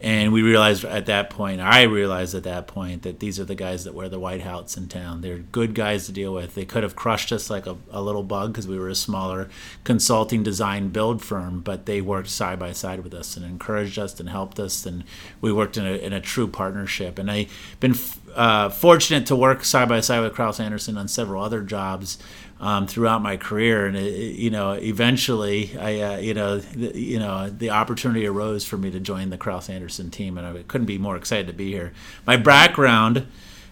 And 0.00 0.32
we 0.32 0.42
realized 0.42 0.84
at 0.84 1.06
that 1.06 1.28
point, 1.28 1.60
I 1.60 1.82
realized 1.82 2.34
at 2.34 2.44
that 2.44 2.68
point 2.68 3.02
that 3.02 3.18
these 3.18 3.40
are 3.40 3.44
the 3.44 3.56
guys 3.56 3.82
that 3.82 3.94
wear 3.94 4.08
the 4.08 4.20
white 4.20 4.40
hats 4.40 4.76
in 4.76 4.86
town. 4.86 5.22
They're 5.22 5.38
good 5.38 5.74
guys 5.74 6.06
to 6.06 6.12
deal 6.12 6.32
with. 6.32 6.54
They 6.54 6.64
could 6.64 6.84
have 6.84 6.94
crushed 6.94 7.32
us 7.32 7.50
like 7.50 7.66
a, 7.66 7.76
a 7.90 8.00
little 8.00 8.22
bug 8.22 8.52
because 8.52 8.68
we 8.68 8.78
were 8.78 8.88
a 8.88 8.94
smaller 8.94 9.48
consulting 9.82 10.44
design 10.44 10.90
build 10.90 11.20
firm, 11.24 11.60
but 11.60 11.86
they 11.86 12.00
worked 12.00 12.28
side 12.28 12.60
by 12.60 12.72
side 12.72 13.02
with 13.02 13.12
us 13.12 13.36
and 13.36 13.44
encouraged 13.44 13.98
us 13.98 14.20
and 14.20 14.28
helped 14.28 14.60
us, 14.60 14.86
and 14.86 15.02
we 15.40 15.52
worked 15.52 15.76
in 15.76 15.84
a, 15.84 15.94
in 15.94 16.12
a 16.12 16.20
true 16.20 16.46
partnership. 16.46 17.18
And 17.18 17.28
I've 17.28 17.76
been 17.80 17.96
uh, 18.36 18.68
fortunate 18.68 19.26
to 19.26 19.36
work 19.36 19.64
side 19.64 19.88
by 19.88 20.00
side 20.00 20.20
with 20.20 20.34
Kraus 20.34 20.60
Anderson 20.60 20.96
on 20.96 21.08
several 21.08 21.42
other 21.42 21.60
jobs 21.60 22.18
um, 22.60 22.86
throughout 22.86 23.22
my 23.22 23.36
career, 23.36 23.86
and 23.86 23.96
it, 23.96 24.36
you 24.36 24.50
know, 24.50 24.72
eventually, 24.72 25.76
I 25.78 26.00
uh, 26.00 26.16
you 26.18 26.34
know, 26.34 26.58
the, 26.58 26.98
you 26.98 27.18
know, 27.18 27.48
the 27.48 27.70
opportunity 27.70 28.26
arose 28.26 28.64
for 28.64 28.76
me 28.76 28.90
to 28.90 29.00
join 29.00 29.30
the 29.30 29.38
Kraus 29.38 29.70
Anderson 29.70 30.10
team, 30.10 30.38
and 30.38 30.46
I 30.46 30.62
couldn't 30.64 30.86
be 30.86 30.98
more 30.98 31.16
excited 31.16 31.46
to 31.46 31.52
be 31.52 31.70
here. 31.70 31.92
My 32.26 32.36
background. 32.36 33.26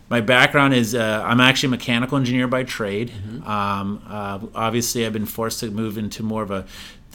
My 0.09 0.21
background 0.21 0.73
is 0.73 0.95
uh, 0.95 1.25
I'm 1.27 1.41
actually 1.41 1.67
a 1.67 1.71
mechanical 1.71 2.17
engineer 2.17 2.47
by 2.47 2.63
trade. 2.63 3.11
Mm-hmm. 3.11 3.51
Um, 3.51 4.01
uh, 4.07 4.39
obviously, 4.55 5.05
I've 5.05 5.13
been 5.13 5.27
forced 5.27 5.59
to 5.61 5.71
move 5.73 5.99
into 5.99 6.23
more 6.23 6.45
of 6.45 6.53
a 6.53 6.65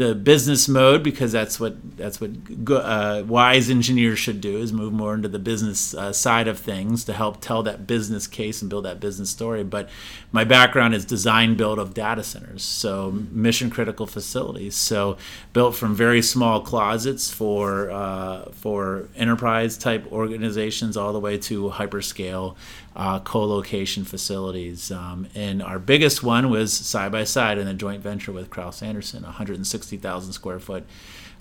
the 0.01 0.15
business 0.15 0.67
mode 0.67 1.03
because 1.03 1.31
that's 1.31 1.59
what 1.59 1.75
that's 1.95 2.19
what 2.19 2.31
uh, 2.71 3.23
wise 3.27 3.69
engineers 3.69 4.17
should 4.17 4.41
do 4.41 4.57
is 4.57 4.73
move 4.73 4.91
more 4.91 5.13
into 5.13 5.27
the 5.29 5.37
business 5.37 5.93
uh, 5.93 6.11
side 6.11 6.47
of 6.47 6.57
things 6.57 7.03
to 7.03 7.13
help 7.13 7.39
tell 7.39 7.61
that 7.61 7.85
business 7.85 8.25
case 8.25 8.61
and 8.63 8.69
build 8.69 8.85
that 8.85 8.99
business 8.99 9.29
story. 9.29 9.63
But 9.63 9.89
my 10.31 10.43
background 10.43 10.95
is 10.95 11.05
design 11.05 11.55
build 11.55 11.77
of 11.77 11.93
data 11.93 12.23
centers, 12.23 12.63
so 12.63 13.11
mission 13.31 13.69
critical 13.69 14.07
facilities. 14.07 14.75
So 14.75 15.17
built 15.53 15.75
from 15.75 15.93
very 15.93 16.23
small 16.23 16.61
closets 16.61 17.31
for 17.31 17.91
uh, 17.91 18.45
for 18.53 19.07
enterprise 19.15 19.77
type 19.77 20.11
organizations 20.11 20.97
all 20.97 21.13
the 21.13 21.19
way 21.19 21.37
to 21.37 21.69
hyperscale 21.69 22.55
uh, 22.95 23.19
co-location 23.19 24.03
facilities. 24.03 24.91
Um, 24.91 25.27
and 25.33 25.61
our 25.61 25.79
biggest 25.79 26.23
one 26.23 26.49
was 26.49 26.73
side 26.73 27.11
by 27.11 27.23
side 27.23 27.57
in 27.57 27.67
a 27.67 27.73
joint 27.73 28.01
venture 28.01 28.31
with 28.31 28.49
Kraus 28.49 28.81
Anderson, 28.81 29.23
160,000 29.23 30.33
square 30.33 30.59
foot 30.59 30.85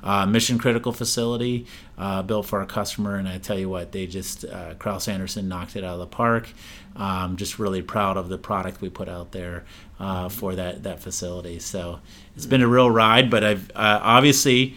uh, 0.03 0.27
mission 0.27 0.59
critical 0.59 0.93
facility 0.93 1.67
uh, 1.99 2.23
built 2.23 2.47
for 2.47 2.61
our 2.61 2.67
customer. 2.67 3.17
And 3.17 3.29
I 3.29 3.39
tell 3.39 3.59
you 3.59 3.69
what, 3.69 3.93
they 3.93 4.07
just 4.07 4.45
uh, 4.45 4.75
Kraus 4.75 5.09
Anderson 5.09 5.49
knocked 5.49 5.77
it 5.77 5.85
out 5.85 5.95
of 5.95 6.01
the 6.01 6.07
park. 6.07 6.49
Um, 6.97 7.37
just 7.37 7.59
really 7.59 7.83
proud 7.83 8.17
of 8.17 8.29
the 8.29 8.39
product 8.39 8.81
we 8.81 8.89
put 8.89 9.09
out 9.09 9.33
there 9.33 9.65
uh, 9.99 10.29
for 10.29 10.55
that 10.55 10.83
that 10.83 11.01
facility. 11.01 11.59
So 11.59 12.01
it's 12.35 12.47
been 12.47 12.63
a 12.63 12.69
real 12.69 12.91
ride, 12.91 13.31
but 13.31 13.45
I've 13.45 13.71
uh, 13.75 14.01
obviously 14.03 14.75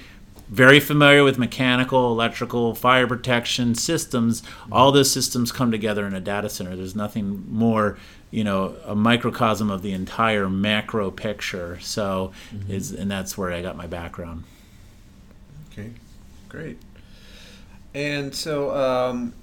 very 0.49 0.79
familiar 0.79 1.23
with 1.23 1.37
mechanical, 1.37 2.11
electrical, 2.11 2.75
fire 2.75 3.07
protection 3.07 3.75
systems. 3.75 4.43
All 4.71 4.91
those 4.91 5.11
systems 5.11 5.51
come 5.51 5.71
together 5.71 6.05
in 6.05 6.13
a 6.13 6.19
data 6.19 6.49
center. 6.49 6.75
There's 6.75 6.95
nothing 6.95 7.45
more, 7.49 7.97
you 8.31 8.43
know, 8.43 8.75
a 8.85 8.95
microcosm 8.95 9.71
of 9.71 9.81
the 9.81 9.93
entire 9.93 10.49
macro 10.49 11.11
picture. 11.11 11.79
So, 11.79 12.31
mm-hmm. 12.53 12.71
is 12.71 12.91
and 12.91 13.09
that's 13.09 13.37
where 13.37 13.51
I 13.51 13.61
got 13.61 13.77
my 13.77 13.87
background. 13.87 14.43
Okay, 15.71 15.91
great. 16.49 16.77
And 17.93 18.33
so, 18.35 18.75
um, 18.75 19.33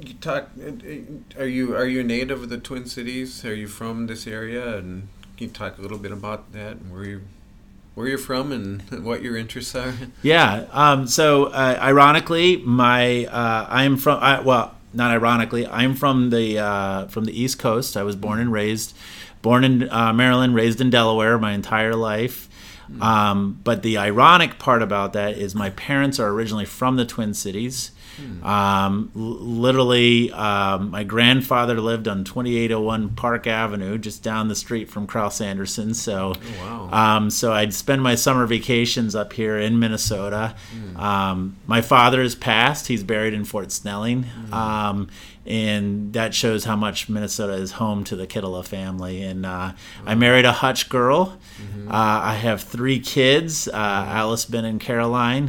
you 0.00 0.14
talk. 0.14 0.48
Are 1.38 1.46
you 1.46 1.74
are 1.74 1.86
you 1.86 2.00
a 2.00 2.04
native 2.04 2.42
of 2.42 2.48
the 2.48 2.58
Twin 2.58 2.86
Cities? 2.86 3.44
Are 3.44 3.54
you 3.54 3.66
from 3.66 4.06
this 4.06 4.26
area? 4.26 4.76
And 4.76 5.08
can 5.36 5.48
you 5.48 5.52
talk 5.52 5.78
a 5.78 5.82
little 5.82 5.98
bit 5.98 6.12
about 6.12 6.52
that 6.52 6.72
and 6.72 6.92
where 6.92 7.04
you 7.04 7.22
where 7.94 8.08
you're 8.08 8.18
from 8.18 8.52
and 8.52 9.04
what 9.04 9.22
your 9.22 9.36
interests 9.36 9.74
are? 9.74 9.94
Yeah. 10.22 10.66
Um, 10.72 11.06
so, 11.06 11.46
uh, 11.46 11.78
ironically, 11.80 12.58
my 12.58 13.26
uh, 13.26 13.66
I'm 13.68 13.96
from 13.96 14.18
I, 14.20 14.40
well, 14.40 14.74
not 14.92 15.10
ironically, 15.10 15.66
I'm 15.66 15.94
from 15.94 16.30
the 16.30 16.58
uh, 16.58 17.06
from 17.06 17.24
the 17.24 17.40
East 17.40 17.58
Coast. 17.58 17.96
I 17.96 18.02
was 18.02 18.16
born 18.16 18.40
and 18.40 18.52
raised, 18.52 18.96
born 19.42 19.64
in 19.64 19.90
uh, 19.90 20.12
Maryland, 20.12 20.54
raised 20.54 20.80
in 20.80 20.90
Delaware 20.90 21.38
my 21.38 21.52
entire 21.52 21.94
life. 21.94 22.48
Hmm. 22.88 23.02
Um, 23.02 23.60
but 23.64 23.82
the 23.82 23.98
ironic 23.98 24.58
part 24.58 24.82
about 24.82 25.12
that 25.12 25.36
is 25.36 25.54
my 25.54 25.70
parents 25.70 26.18
are 26.18 26.28
originally 26.28 26.64
from 26.64 26.96
the 26.96 27.04
Twin 27.04 27.34
Cities. 27.34 27.92
Hmm. 28.16 28.44
Um, 28.44 29.10
literally, 29.14 30.32
um, 30.32 30.90
my 30.90 31.04
grandfather 31.04 31.80
lived 31.80 32.08
on 32.08 32.24
2801 32.24 33.10
Park 33.10 33.46
Avenue, 33.46 33.98
just 33.98 34.22
down 34.22 34.48
the 34.48 34.54
street 34.54 34.88
from 34.88 35.06
Kraus 35.06 35.40
Anderson. 35.40 35.94
So, 35.94 36.34
oh, 36.36 36.88
wow. 36.90 37.16
um, 37.16 37.30
so 37.30 37.52
I'd 37.52 37.74
spend 37.74 38.02
my 38.02 38.14
summer 38.14 38.46
vacations 38.46 39.14
up 39.14 39.32
here 39.32 39.58
in 39.58 39.78
Minnesota. 39.78 40.54
Hmm. 40.72 40.96
Um, 40.96 41.56
my 41.66 41.80
father 41.80 42.20
is 42.22 42.34
passed; 42.34 42.88
he's 42.88 43.02
buried 43.02 43.34
in 43.34 43.44
Fort 43.44 43.72
Snelling, 43.72 44.24
hmm. 44.24 44.54
um, 44.54 45.08
and 45.46 46.12
that 46.12 46.34
shows 46.34 46.64
how 46.64 46.76
much 46.76 47.08
Minnesota 47.08 47.54
is 47.54 47.72
home 47.72 48.04
to 48.04 48.16
the 48.16 48.26
Kittila 48.26 48.64
family. 48.64 49.22
And 49.22 49.46
uh, 49.46 49.72
I 50.06 50.14
married 50.14 50.44
a 50.44 50.52
Hutch 50.52 50.88
girl. 50.88 51.38
Mm-hmm. 51.60 51.88
Uh, 51.88 52.20
I 52.22 52.34
have 52.34 52.62
three 52.62 53.00
kids: 53.00 53.68
uh, 53.68 53.72
Alice, 53.74 54.44
Ben, 54.44 54.64
and 54.64 54.80
Caroline. 54.80 55.48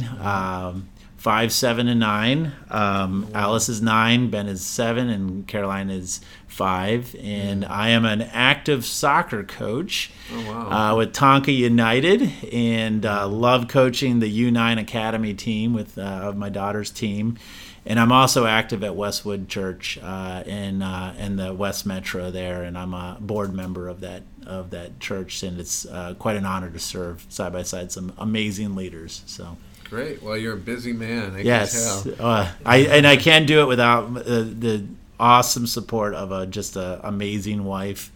Five, 1.22 1.52
seven, 1.52 1.86
and 1.86 2.00
nine. 2.00 2.50
Um, 2.68 3.28
Alice 3.32 3.68
is 3.68 3.80
nine, 3.80 4.28
Ben 4.28 4.48
is 4.48 4.66
seven, 4.66 5.08
and 5.08 5.46
Caroline 5.46 5.88
is 5.88 6.20
five. 6.48 7.14
And 7.22 7.64
I 7.64 7.90
am 7.90 8.04
an 8.04 8.22
active 8.22 8.84
soccer 8.84 9.44
coach 9.44 10.10
oh, 10.32 10.50
wow. 10.50 10.94
uh, 10.94 10.96
with 10.96 11.12
Tonka 11.12 11.56
United, 11.56 12.22
and 12.52 13.06
uh, 13.06 13.28
love 13.28 13.68
coaching 13.68 14.18
the 14.18 14.50
U9 14.50 14.80
Academy 14.80 15.32
team 15.32 15.74
with 15.74 15.96
uh, 15.96 16.00
of 16.00 16.36
my 16.36 16.48
daughter's 16.48 16.90
team. 16.90 17.38
And 17.86 18.00
I'm 18.00 18.10
also 18.10 18.44
active 18.44 18.82
at 18.82 18.96
Westwood 18.96 19.48
Church 19.48 20.00
uh, 20.02 20.42
in 20.44 20.82
uh, 20.82 21.14
in 21.16 21.36
the 21.36 21.54
West 21.54 21.86
Metro 21.86 22.32
there, 22.32 22.64
and 22.64 22.76
I'm 22.76 22.94
a 22.94 23.16
board 23.20 23.54
member 23.54 23.86
of 23.86 24.00
that 24.00 24.24
of 24.44 24.70
that 24.70 24.98
church, 24.98 25.44
and 25.44 25.60
it's 25.60 25.86
uh, 25.86 26.14
quite 26.18 26.34
an 26.34 26.46
honor 26.46 26.70
to 26.70 26.80
serve 26.80 27.24
side 27.28 27.52
by 27.52 27.62
side 27.62 27.92
some 27.92 28.12
amazing 28.18 28.74
leaders. 28.74 29.22
So. 29.26 29.56
Great. 29.92 30.22
Well, 30.22 30.38
you're 30.38 30.54
a 30.54 30.56
busy 30.56 30.94
man. 30.94 31.36
I 31.36 31.40
yes, 31.40 32.06
uh, 32.06 32.50
I 32.64 32.78
and 32.78 33.06
I 33.06 33.18
can't 33.18 33.46
do 33.46 33.60
it 33.60 33.66
without 33.66 34.04
uh, 34.16 34.22
the 34.22 34.86
awesome 35.20 35.66
support 35.66 36.14
of 36.14 36.32
a 36.32 36.46
just 36.46 36.76
an 36.76 36.98
amazing 37.02 37.64
wife. 37.64 38.10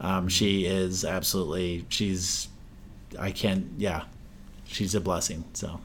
Um, 0.00 0.28
she 0.28 0.64
is 0.64 1.04
absolutely. 1.04 1.84
She's. 1.90 2.48
I 3.18 3.30
can't. 3.30 3.66
Yeah, 3.76 4.04
she's 4.64 4.94
a 4.94 5.02
blessing. 5.02 5.44
So. 5.52 5.80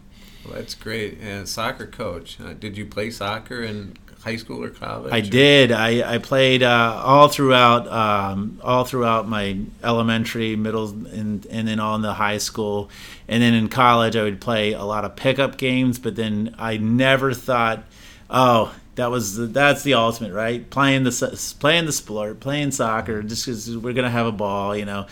Well, 0.45 0.53
that's 0.53 0.75
great. 0.75 1.17
And 1.19 1.49
soccer 1.49 1.87
coach. 1.87 2.39
Uh, 2.39 2.53
did 2.53 2.77
you 2.77 2.85
play 2.85 3.09
soccer 3.09 3.61
in 3.61 3.97
high 4.23 4.37
school 4.37 4.63
or 4.63 4.69
college? 4.69 5.11
I 5.11 5.19
or? 5.19 5.21
did. 5.21 5.71
I, 5.71 6.15
I 6.15 6.17
played 6.17 6.63
uh, 6.63 7.01
all 7.03 7.27
throughout 7.27 7.87
um, 7.87 8.59
all 8.63 8.85
throughout 8.85 9.27
my 9.27 9.57
elementary, 9.83 10.55
middle, 10.55 10.89
and 10.89 11.45
and 11.47 11.67
then 11.67 11.79
all 11.79 11.95
in 11.95 12.01
the 12.01 12.13
high 12.13 12.37
school, 12.37 12.89
and 13.27 13.43
then 13.43 13.53
in 13.53 13.67
college 13.69 14.15
I 14.15 14.23
would 14.23 14.41
play 14.41 14.73
a 14.73 14.83
lot 14.83 15.05
of 15.05 15.15
pickup 15.15 15.57
games. 15.57 15.99
But 15.99 16.15
then 16.15 16.55
I 16.57 16.77
never 16.77 17.33
thought, 17.33 17.83
oh, 18.29 18.73
that 18.95 19.11
was 19.11 19.35
the, 19.35 19.47
that's 19.47 19.83
the 19.83 19.95
ultimate, 19.95 20.33
right? 20.33 20.69
Playing 20.69 21.03
the 21.03 21.55
playing 21.59 21.85
the 21.85 21.91
sport, 21.91 22.39
playing 22.39 22.71
soccer, 22.71 23.21
just 23.23 23.45
because 23.45 23.77
we're 23.77 23.93
gonna 23.93 24.09
have 24.09 24.27
a 24.27 24.31
ball, 24.31 24.75
you 24.75 24.85
know. 24.85 25.07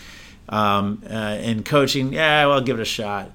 Um, 0.48 1.02
uh, 1.08 1.12
and 1.12 1.64
coaching, 1.64 2.12
yeah, 2.12 2.46
well, 2.46 2.56
I'll 2.56 2.62
give 2.62 2.78
it 2.78 2.82
a 2.82 2.86
shot. 2.86 3.30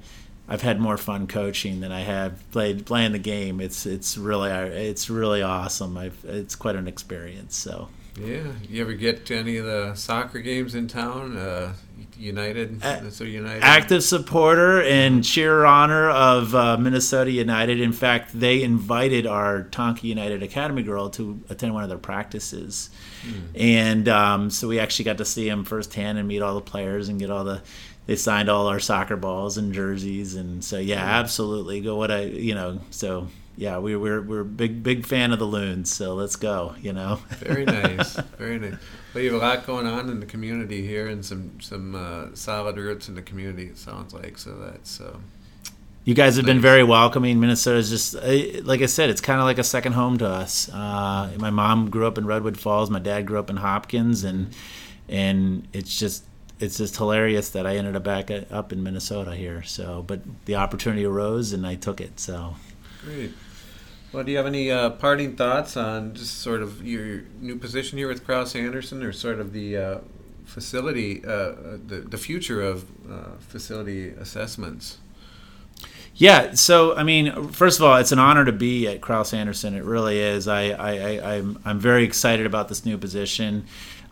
I've 0.50 0.62
had 0.62 0.80
more 0.80 0.98
fun 0.98 1.28
coaching 1.28 1.82
than 1.82 1.92
I 1.92 2.02
have 2.02 2.50
played 2.52 2.86
playing 2.86 3.12
the 3.12 3.20
game. 3.20 3.60
It's 3.60 3.86
it's 3.86 4.18
really 4.18 4.50
it's 4.50 5.10
really 5.10 5.42
awesome. 5.42 5.98
I've, 5.98 6.18
it's 6.26 6.56
quite 6.56 6.76
an 6.76 6.88
experience. 6.88 7.56
So 7.56 7.90
yeah, 8.20 8.44
you 8.70 8.82
ever 8.82 8.94
get 8.94 9.26
to 9.28 9.36
any 9.36 9.58
of 9.58 9.66
the 9.66 9.94
soccer 9.96 10.40
games 10.40 10.74
in 10.74 10.88
town? 10.88 11.38
Uh, 11.38 11.74
United, 12.20 12.82
so 13.14 13.24
United, 13.24 13.64
active 13.64 14.04
supporter 14.04 14.82
and 14.82 15.24
cheer 15.24 15.66
honor 15.66 16.10
of 16.10 16.56
uh, 16.56 16.76
Minnesota 16.76 17.30
United. 17.30 17.80
In 17.80 17.94
fact, 17.94 18.32
they 18.34 18.64
invited 18.64 19.28
our 19.28 19.64
Tonka 19.66 20.04
United 20.04 20.42
Academy 20.42 20.82
girl 20.82 21.12
to 21.12 21.40
attend 21.50 21.76
one 21.76 21.84
of 21.84 21.90
their 21.90 22.00
practices, 22.00 22.90
hmm. 23.22 23.56
and 23.56 24.10
um, 24.10 24.50
so 24.50 24.68
we 24.68 24.80
actually 24.80 25.06
got 25.06 25.20
to 25.20 25.26
see 25.26 25.48
them 25.48 25.64
firsthand 25.64 26.18
and 26.18 26.28
meet 26.28 26.42
all 26.42 26.56
the 26.56 26.62
players 26.62 27.08
and 27.08 27.20
get 27.20 27.30
all 27.30 27.44
the 27.44 27.62
they 28.08 28.16
signed 28.16 28.50
all 28.50 28.68
our 28.68 28.80
soccer 28.80 29.16
balls 29.16 29.58
and 29.58 29.74
jerseys 29.74 30.36
and 30.36 30.64
so 30.64 30.80
yeah 30.80 31.04
absolutely 31.04 31.80
go 31.80 31.96
what 31.96 32.10
i 32.10 32.22
you 32.22 32.56
know 32.56 32.80
so 32.90 33.28
yeah 33.56 33.78
we, 33.78 33.96
we're 33.96 34.22
we're 34.22 34.44
big 34.44 34.82
big 34.82 35.06
fan 35.06 35.32
of 35.32 35.40
the 35.40 35.46
loons 35.46 35.92
so 35.92 36.16
let's 36.16 36.36
go 36.36 36.74
you 36.82 36.94
know 36.94 37.20
very 37.38 37.66
nice 37.66 38.16
very 38.38 38.58
nice 38.58 38.76
well 39.14 39.24
you 39.24 39.34
have 39.34 39.42
a 39.42 39.46
lot 39.46 39.66
going 39.68 39.86
on 39.86 40.10
in 40.10 40.20
the 40.20 40.26
community 40.26 40.86
here 40.86 41.08
and 41.08 41.24
some 41.24 41.60
some 41.60 41.94
uh, 41.94 42.34
solid 42.34 42.78
roots 42.78 43.08
in 43.08 43.16
the 43.16 43.22
community 43.22 43.66
it 43.66 43.78
sounds 43.78 44.14
like 44.14 44.38
so 44.38 44.56
that's 44.56 45.00
uh, 45.00 45.18
you 46.06 46.14
guys 46.14 46.38
have 46.38 46.46
been 46.46 46.62
very 46.62 46.86
welcoming. 46.86 47.42
Minnesota 47.42 47.80
is 47.80 47.90
just, 47.90 48.14
like 48.66 48.82
I 48.82 48.86
said, 48.86 49.10
it's 49.10 49.20
kind 49.20 49.42
of 49.42 49.46
like 49.46 49.58
a 49.58 49.64
second 49.64 49.92
home 49.92 50.18
to 50.20 50.26
us. 50.26 50.70
Uh, 50.70 51.34
my 51.38 51.50
mom 51.50 51.90
grew 51.90 52.08
up 52.08 52.18
in 52.18 52.26
Redwood 52.26 52.58
Falls. 52.58 52.90
My 52.90 53.00
dad 53.00 53.26
grew 53.26 53.38
up 53.38 53.50
in 53.50 53.58
Hopkins, 53.58 54.24
and 54.24 54.56
and 55.10 55.68
it's 55.74 56.00
just 56.00 56.24
it's 56.60 56.78
just 56.78 56.98
hilarious 56.98 57.50
that 57.50 57.68
I 57.68 57.78
ended 57.78 57.96
up 57.96 58.04
back 58.04 58.30
up 58.52 58.72
in 58.72 58.84
Minnesota 58.84 59.36
here. 59.36 59.64
So, 59.64 60.04
but 60.06 60.22
the 60.46 60.56
opportunity 60.56 61.06
arose 61.06 61.54
and 61.54 61.66
I 61.66 61.76
took 61.76 62.02
it. 62.02 62.20
So, 62.20 62.56
great. 63.04 63.34
Well, 64.12 64.24
do 64.24 64.32
you 64.32 64.38
have 64.38 64.48
any 64.48 64.72
uh, 64.72 64.92
parting 64.92 65.36
thoughts 65.36 65.76
on 65.76 66.14
just 66.14 66.40
sort 66.40 66.62
of 66.62 66.86
your 66.86 67.24
new 67.40 67.58
position 67.58 67.98
here 67.98 68.08
with 68.08 68.26
Kraus 68.26 68.56
Anderson, 68.56 69.04
or 69.04 69.12
sort 69.12 69.40
of 69.40 69.52
the 69.52 69.78
uh, 69.78 69.98
facility, 70.46 71.24
uh, 71.26 71.78
the 71.86 72.06
the 72.10 72.18
future 72.18 72.62
of 72.62 72.86
uh, 73.12 73.36
facility 73.40 74.10
assessments? 74.10 74.98
Yeah, 76.16 76.54
so 76.54 76.96
I 76.96 77.04
mean, 77.04 77.50
first 77.50 77.80
of 77.80 77.86
all, 77.86 77.98
it's 77.98 78.12
an 78.12 78.18
honor 78.18 78.44
to 78.46 78.52
be 78.52 78.88
at 78.88 79.02
Kraus 79.02 79.34
Anderson. 79.34 79.76
It 79.76 79.84
really 79.84 80.18
is. 80.18 80.48
I, 80.48 80.70
I, 80.70 80.92
I 80.92 81.36
I'm 81.36 81.60
I'm 81.64 81.80
very 81.80 82.04
excited 82.06 82.46
about 82.46 82.70
this 82.70 82.86
new 82.86 82.98
position. 82.98 83.68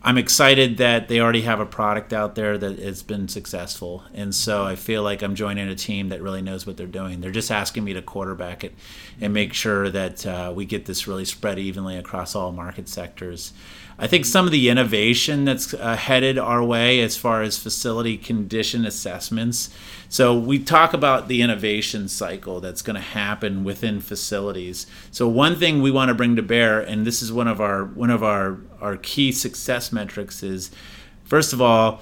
I'm 0.05 0.19
excited 0.19 0.77
that 0.77 1.07
they 1.07 1.19
already 1.19 1.41
have 1.41 1.59
a 1.59 1.65
product 1.65 2.13
out 2.13 2.35
there 2.35 2.59
that 2.59 2.77
has 2.77 3.01
been 3.01 3.27
successful. 3.27 4.03
And 4.13 4.35
so 4.35 4.63
I 4.63 4.75
feel 4.75 5.01
like 5.01 5.23
I'm 5.23 5.33
joining 5.33 5.67
a 5.67 5.73
team 5.73 6.09
that 6.09 6.21
really 6.21 6.43
knows 6.43 6.67
what 6.67 6.77
they're 6.77 6.85
doing. 6.85 7.21
They're 7.21 7.31
just 7.31 7.49
asking 7.49 7.83
me 7.83 7.93
to 7.93 8.03
quarterback 8.03 8.63
it 8.63 8.75
and 9.19 9.33
make 9.33 9.55
sure 9.55 9.89
that 9.89 10.23
uh, 10.23 10.53
we 10.55 10.65
get 10.65 10.85
this 10.85 11.07
really 11.07 11.25
spread 11.25 11.57
evenly 11.57 11.97
across 11.97 12.35
all 12.35 12.51
market 12.51 12.87
sectors. 12.87 13.51
I 13.97 14.05
think 14.05 14.25
some 14.25 14.45
of 14.45 14.51
the 14.51 14.69
innovation 14.69 15.45
that's 15.45 15.73
uh, 15.73 15.95
headed 15.95 16.37
our 16.37 16.63
way 16.63 16.99
as 16.99 17.15
far 17.17 17.41
as 17.41 17.57
facility 17.57 18.17
condition 18.17 18.85
assessments. 18.85 19.69
So 20.09 20.37
we 20.37 20.59
talk 20.59 20.93
about 20.93 21.29
the 21.29 21.41
innovation 21.41 22.09
cycle 22.09 22.59
that's 22.59 22.81
going 22.81 22.95
to 22.95 23.01
happen 23.01 23.63
within 23.63 24.01
facilities. 24.01 24.85
So 25.11 25.27
one 25.29 25.55
thing 25.55 25.81
we 25.81 25.91
want 25.91 26.09
to 26.09 26.13
bring 26.13 26.35
to 26.35 26.43
bear, 26.43 26.81
and 26.81 27.07
this 27.07 27.21
is 27.21 27.31
one 27.31 27.47
of 27.47 27.61
our 27.61 27.85
one 27.85 28.09
of 28.09 28.21
our 28.21 28.59
our 28.85 28.97
key 28.97 29.31
success 29.31 29.91
metrics, 29.91 30.43
is 30.43 30.71
first 31.25 31.53
of 31.53 31.61
all 31.61 32.01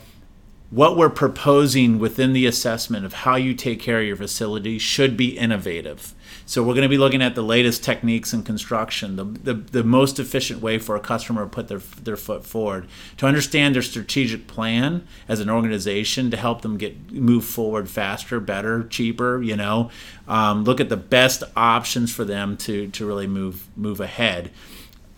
what 0.73 0.97
we're 0.97 1.07
proposing 1.07 1.99
within 1.99 2.33
the 2.33 2.47
assessment 2.47 3.05
of 3.05 3.13
how 3.13 3.35
you 3.35 3.53
take 3.53 3.79
care 3.79 3.99
of 3.99 4.07
your 4.07 4.15
facility 4.15 4.79
should 4.79 5.15
be 5.15 5.37
innovative. 5.37 6.15
So 6.47 6.63
we're 6.63 6.73
going 6.73 6.81
to 6.81 6.89
be 6.89 6.97
looking 6.97 7.21
at 7.21 7.35
the 7.35 7.43
latest 7.43 7.83
techniques 7.83 8.33
in 8.33 8.41
construction, 8.41 9.15
the, 9.15 9.23
the, 9.23 9.53
the 9.53 9.83
most 9.83 10.17
efficient 10.17 10.63
way 10.63 10.79
for 10.79 10.95
a 10.95 10.99
customer 10.99 11.43
to 11.43 11.47
put 11.47 11.67
their, 11.67 11.77
their 11.77 12.17
foot 12.17 12.43
forward, 12.43 12.87
to 13.17 13.27
understand 13.27 13.75
their 13.75 13.83
strategic 13.83 14.47
plan 14.47 15.07
as 15.27 15.39
an 15.39 15.49
organization 15.49 16.31
to 16.31 16.37
help 16.37 16.63
them 16.63 16.79
get 16.79 17.11
move 17.11 17.45
forward 17.45 17.87
faster, 17.87 18.39
better, 18.39 18.83
cheaper. 18.85 19.43
You 19.43 19.55
know, 19.55 19.91
um, 20.27 20.63
look 20.63 20.81
at 20.81 20.89
the 20.89 20.97
best 20.97 21.43
options 21.55 22.11
for 22.11 22.25
them 22.25 22.57
to 22.57 22.87
to 22.87 23.05
really 23.05 23.27
move 23.27 23.67
move 23.77 23.99
ahead 23.99 24.49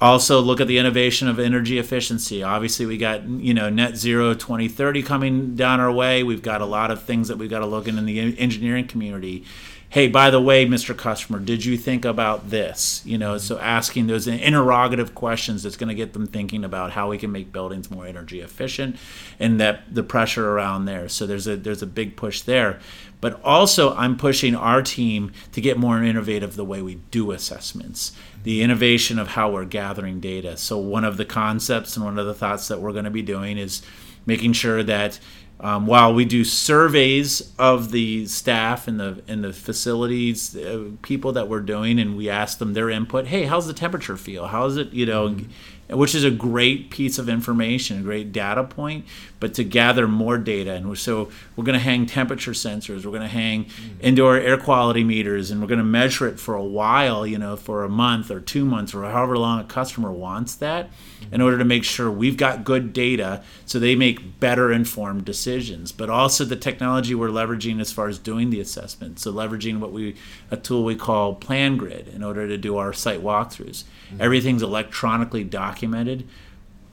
also 0.05 0.41
look 0.41 0.61
at 0.61 0.67
the 0.67 0.77
innovation 0.77 1.27
of 1.27 1.39
energy 1.39 1.77
efficiency. 1.77 2.43
Obviously 2.43 2.85
we 2.85 2.97
got 2.97 3.27
you 3.27 3.53
know 3.53 3.69
net 3.69 3.97
zero 3.97 4.33
2030 4.33 5.03
coming 5.03 5.55
down 5.55 5.79
our 5.79 5.91
way. 5.91 6.23
We've 6.23 6.41
got 6.41 6.61
a 6.61 6.65
lot 6.65 6.91
of 6.91 7.03
things 7.03 7.27
that 7.27 7.37
we've 7.37 7.49
got 7.49 7.59
to 7.59 7.65
look 7.65 7.87
in 7.87 7.97
in 7.97 8.05
the 8.05 8.37
engineering 8.39 8.87
community 8.87 9.43
hey 9.89 10.07
by 10.07 10.29
the 10.29 10.41
way 10.41 10.65
mr 10.65 10.95
customer 10.95 11.39
did 11.39 11.63
you 11.63 11.77
think 11.77 12.05
about 12.05 12.49
this? 12.49 13.01
You 13.05 13.17
know 13.17 13.37
so 13.37 13.55
mm-hmm. 13.55 13.63
asking 13.63 14.07
those 14.07 14.27
interrogative 14.27 15.15
questions 15.15 15.63
that's 15.63 15.77
going 15.77 15.89
to 15.89 15.95
get 15.95 16.13
them 16.13 16.27
thinking 16.27 16.63
about 16.63 16.91
how 16.91 17.09
we 17.09 17.17
can 17.17 17.31
make 17.31 17.51
buildings 17.51 17.89
more 17.89 18.05
energy 18.05 18.41
efficient 18.41 18.97
and 19.39 19.59
that 19.59 19.93
the 19.93 20.03
pressure 20.03 20.51
around 20.51 20.85
there. 20.85 21.09
So 21.09 21.25
there's 21.25 21.47
a 21.47 21.55
there's 21.55 21.81
a 21.81 21.87
big 21.87 22.15
push 22.15 22.41
there. 22.41 22.79
But 23.21 23.41
also 23.43 23.95
i'm 23.95 24.17
pushing 24.17 24.55
our 24.55 24.83
team 24.83 25.31
to 25.53 25.61
get 25.61 25.79
more 25.79 26.03
innovative 26.03 26.55
the 26.55 26.65
way 26.65 26.81
we 26.83 26.95
do 27.09 27.31
assessments 27.31 28.11
the 28.45 28.59
mm-hmm. 28.59 28.65
innovation 28.65 29.19
of 29.19 29.29
how 29.29 29.49
we're 29.49 29.65
gathering 29.65 30.21
data. 30.21 30.55
So, 30.55 30.77
one 30.77 31.03
of 31.03 31.17
the 31.17 31.25
concepts 31.25 31.97
and 31.97 32.05
one 32.05 32.17
of 32.17 32.25
the 32.25 32.33
thoughts 32.33 32.69
that 32.69 32.79
we're 32.79 32.93
going 32.93 33.05
to 33.05 33.11
be 33.11 33.23
doing 33.23 33.57
is 33.57 33.81
making 34.25 34.53
sure 34.53 34.83
that 34.83 35.19
um, 35.59 35.87
while 35.87 36.13
we 36.13 36.25
do 36.25 36.43
surveys 36.43 37.53
of 37.57 37.91
the 37.91 38.25
staff 38.27 38.87
and 38.87 38.99
the 38.99 39.21
and 39.27 39.43
the 39.43 39.53
facilities 39.53 40.55
uh, 40.55 40.89
people 41.01 41.31
that 41.33 41.47
we're 41.47 41.61
doing, 41.61 41.99
and 41.99 42.17
we 42.17 42.29
ask 42.29 42.57
them 42.59 42.73
their 42.73 42.89
input, 42.89 43.27
hey, 43.27 43.43
how's 43.43 43.67
the 43.67 43.73
temperature 43.73 44.17
feel? 44.17 44.47
How's 44.47 44.77
it, 44.77 44.91
you 44.91 45.05
know? 45.05 45.29
Mm-hmm 45.29 45.51
which 45.89 46.15
is 46.15 46.23
a 46.23 46.31
great 46.31 46.89
piece 46.89 47.19
of 47.19 47.29
information, 47.29 47.99
a 47.99 48.01
great 48.01 48.31
data 48.31 48.63
point, 48.63 49.05
but 49.39 49.53
to 49.53 49.63
gather 49.63 50.07
more 50.07 50.37
data. 50.37 50.73
And 50.73 50.97
so 50.97 51.29
we're 51.55 51.63
going 51.63 51.77
to 51.77 51.83
hang 51.83 52.05
temperature 52.05 52.51
sensors, 52.51 53.05
we're 53.05 53.11
going 53.11 53.21
to 53.21 53.27
hang 53.27 53.65
mm-hmm. 53.65 53.97
indoor 53.99 54.37
air 54.37 54.57
quality 54.57 55.03
meters, 55.03 55.51
and 55.51 55.61
we're 55.61 55.67
going 55.67 55.77
to 55.77 55.83
measure 55.83 56.27
it 56.27 56.39
for 56.39 56.55
a 56.55 56.63
while, 56.63 57.27
you 57.27 57.37
know, 57.37 57.55
for 57.55 57.83
a 57.83 57.89
month 57.89 58.31
or 58.31 58.39
two 58.39 58.65
months 58.65 58.95
or 58.95 59.03
however 59.03 59.37
long 59.37 59.59
a 59.59 59.63
customer 59.63 60.11
wants 60.11 60.55
that 60.55 60.89
in 61.31 61.41
order 61.41 61.57
to 61.57 61.65
make 61.65 61.83
sure 61.83 62.09
we've 62.09 62.37
got 62.37 62.63
good 62.63 62.93
data 62.93 63.43
so 63.65 63.79
they 63.79 63.95
make 63.95 64.39
better 64.39 64.71
informed 64.71 65.25
decisions. 65.25 65.91
But 65.91 66.09
also 66.09 66.45
the 66.45 66.55
technology 66.55 67.13
we're 67.15 67.29
leveraging 67.29 67.79
as 67.79 67.91
far 67.91 68.07
as 68.07 68.19
doing 68.19 68.49
the 68.49 68.59
assessment. 68.59 69.19
So 69.19 69.31
leveraging 69.31 69.79
what 69.79 69.91
we, 69.91 70.15
a 70.51 70.57
tool 70.57 70.83
we 70.83 70.95
call 70.95 71.35
PlanGrid 71.35 72.13
in 72.13 72.23
order 72.23 72.47
to 72.47 72.57
do 72.57 72.77
our 72.77 72.93
site 72.93 73.21
walkthroughs. 73.21 73.83
Mm-hmm. 73.83 74.21
Everything's 74.21 74.63
electronically 74.63 75.43
documented. 75.43 75.74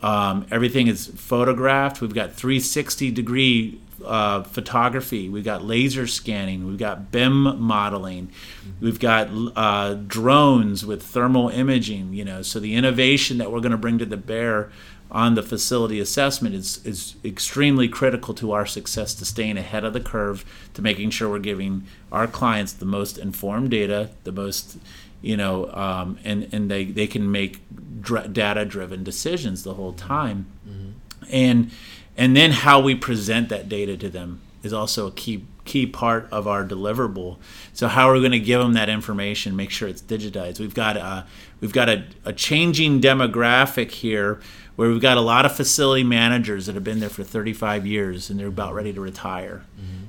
Um, 0.03 0.47
everything 0.51 0.89
is 0.89 1.07
photographed. 1.07 2.01
We've 2.01 2.15
got 2.15 2.33
360 2.33 3.11
degree 3.13 3.81
uh, 4.05 4.43
photography. 4.43 5.29
We've 5.29 5.45
got 5.45 5.65
laser 5.65 6.07
scanning. 6.07 6.67
We've 6.67 6.79
got 6.79 7.13
BIM 7.13 7.61
modeling. 7.61 8.29
Mm-hmm. 8.29 8.85
We've 8.85 8.99
got 8.99 9.29
uh, 9.57 9.95
drones 9.95 10.85
with 10.85 11.03
thermal 11.03 11.51
imaging. 11.51 12.15
You 12.15 12.25
know, 12.25 12.43
so 12.43 12.59
the 12.59 12.75
innovation 12.75 13.39
that 13.39 13.53
we're 13.53 13.61
going 13.61 13.73
to 13.73 13.79
bring 13.79 13.99
to 13.99 14.07
the 14.07 14.17
bear 14.17 14.71
on 15.13 15.35
the 15.35 15.43
facility 15.43 16.01
assessment 16.01 16.55
is, 16.55 16.85
is 16.87 17.17
extremely 17.23 17.87
critical 17.87 18.33
to 18.33 18.53
our 18.53 18.65
success 18.65 19.15
to 19.15 19.27
staying 19.27 19.59
ahead 19.59 19.85
of 19.85 19.93
the 19.93 20.01
curve 20.01 20.43
to 20.73 20.81
making 20.81 21.11
sure 21.11 21.29
we're 21.29 21.39
giving 21.39 21.87
our 22.11 22.27
clients 22.27 22.73
the 22.73 22.87
most 22.87 23.19
informed 23.19 23.71
data 23.71 24.09
the 24.25 24.33
most 24.33 24.79
you 25.23 25.37
know, 25.37 25.73
um, 25.73 26.19
and 26.25 26.49
and 26.53 26.71
they 26.71 26.85
they 26.85 27.07
can 27.07 27.31
make 27.31 27.61
dr- 28.01 28.33
data 28.33 28.65
driven 28.65 29.03
decisions 29.03 29.63
the 29.63 29.75
whole 29.75 29.93
time, 29.93 30.47
mm-hmm. 30.69 30.91
and 31.31 31.71
and 32.17 32.37
then 32.37 32.51
how 32.51 32.81
we 32.81 32.95
present 32.95 33.49
that 33.49 33.69
data 33.69 33.97
to 33.97 34.11
them 34.11 34.41
is 34.63 34.73
also 34.73 35.07
a 35.07 35.13
key 35.13 35.45
key 35.65 35.87
part 35.87 36.29
of 36.33 36.49
our 36.49 36.65
deliverable. 36.65 37.37
So 37.73 37.89
how 37.89 38.11
are 38.11 38.15
we 38.15 38.21
going 38.21 38.33
to 38.33 38.41
give 38.41 38.61
them 38.61 38.73
that 38.75 38.89
information? 38.89 39.55
Make 39.55 39.71
sure 39.71 39.89
it's 39.89 40.03
digitized. 40.03 40.59
We've 40.59 40.75
got 40.75 40.97
a 40.97 41.27
we've 41.61 41.73
got 41.73 41.89
a, 41.89 42.05
a 42.25 42.33
changing 42.33 43.01
demographic 43.01 43.91
here 43.91 44.41
where 44.75 44.89
we've 44.89 45.03
got 45.03 45.17
a 45.17 45.21
lot 45.23 45.47
of 45.47 45.55
facility 45.55 46.03
managers 46.03 46.67
that 46.67 46.75
have 46.75 46.85
been 46.85 47.01
there 47.01 47.11
for 47.11 47.23
35 47.23 47.87
years 47.87 48.31
and 48.31 48.41
they're 48.41 48.49
about 48.49 48.75
ready 48.75 48.93
to 48.93 49.01
retire. 49.01 49.65
Mm-hmm. 49.77 50.05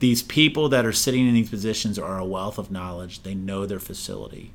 These 0.00 0.22
people 0.22 0.68
that 0.68 0.84
are 0.84 0.92
sitting 0.92 1.26
in 1.26 1.34
these 1.34 1.50
positions 1.50 1.98
are 1.98 2.18
a 2.18 2.24
wealth 2.24 2.58
of 2.58 2.70
knowledge. 2.70 3.22
They 3.22 3.34
know 3.34 3.66
their 3.66 3.80
facility 3.80 4.52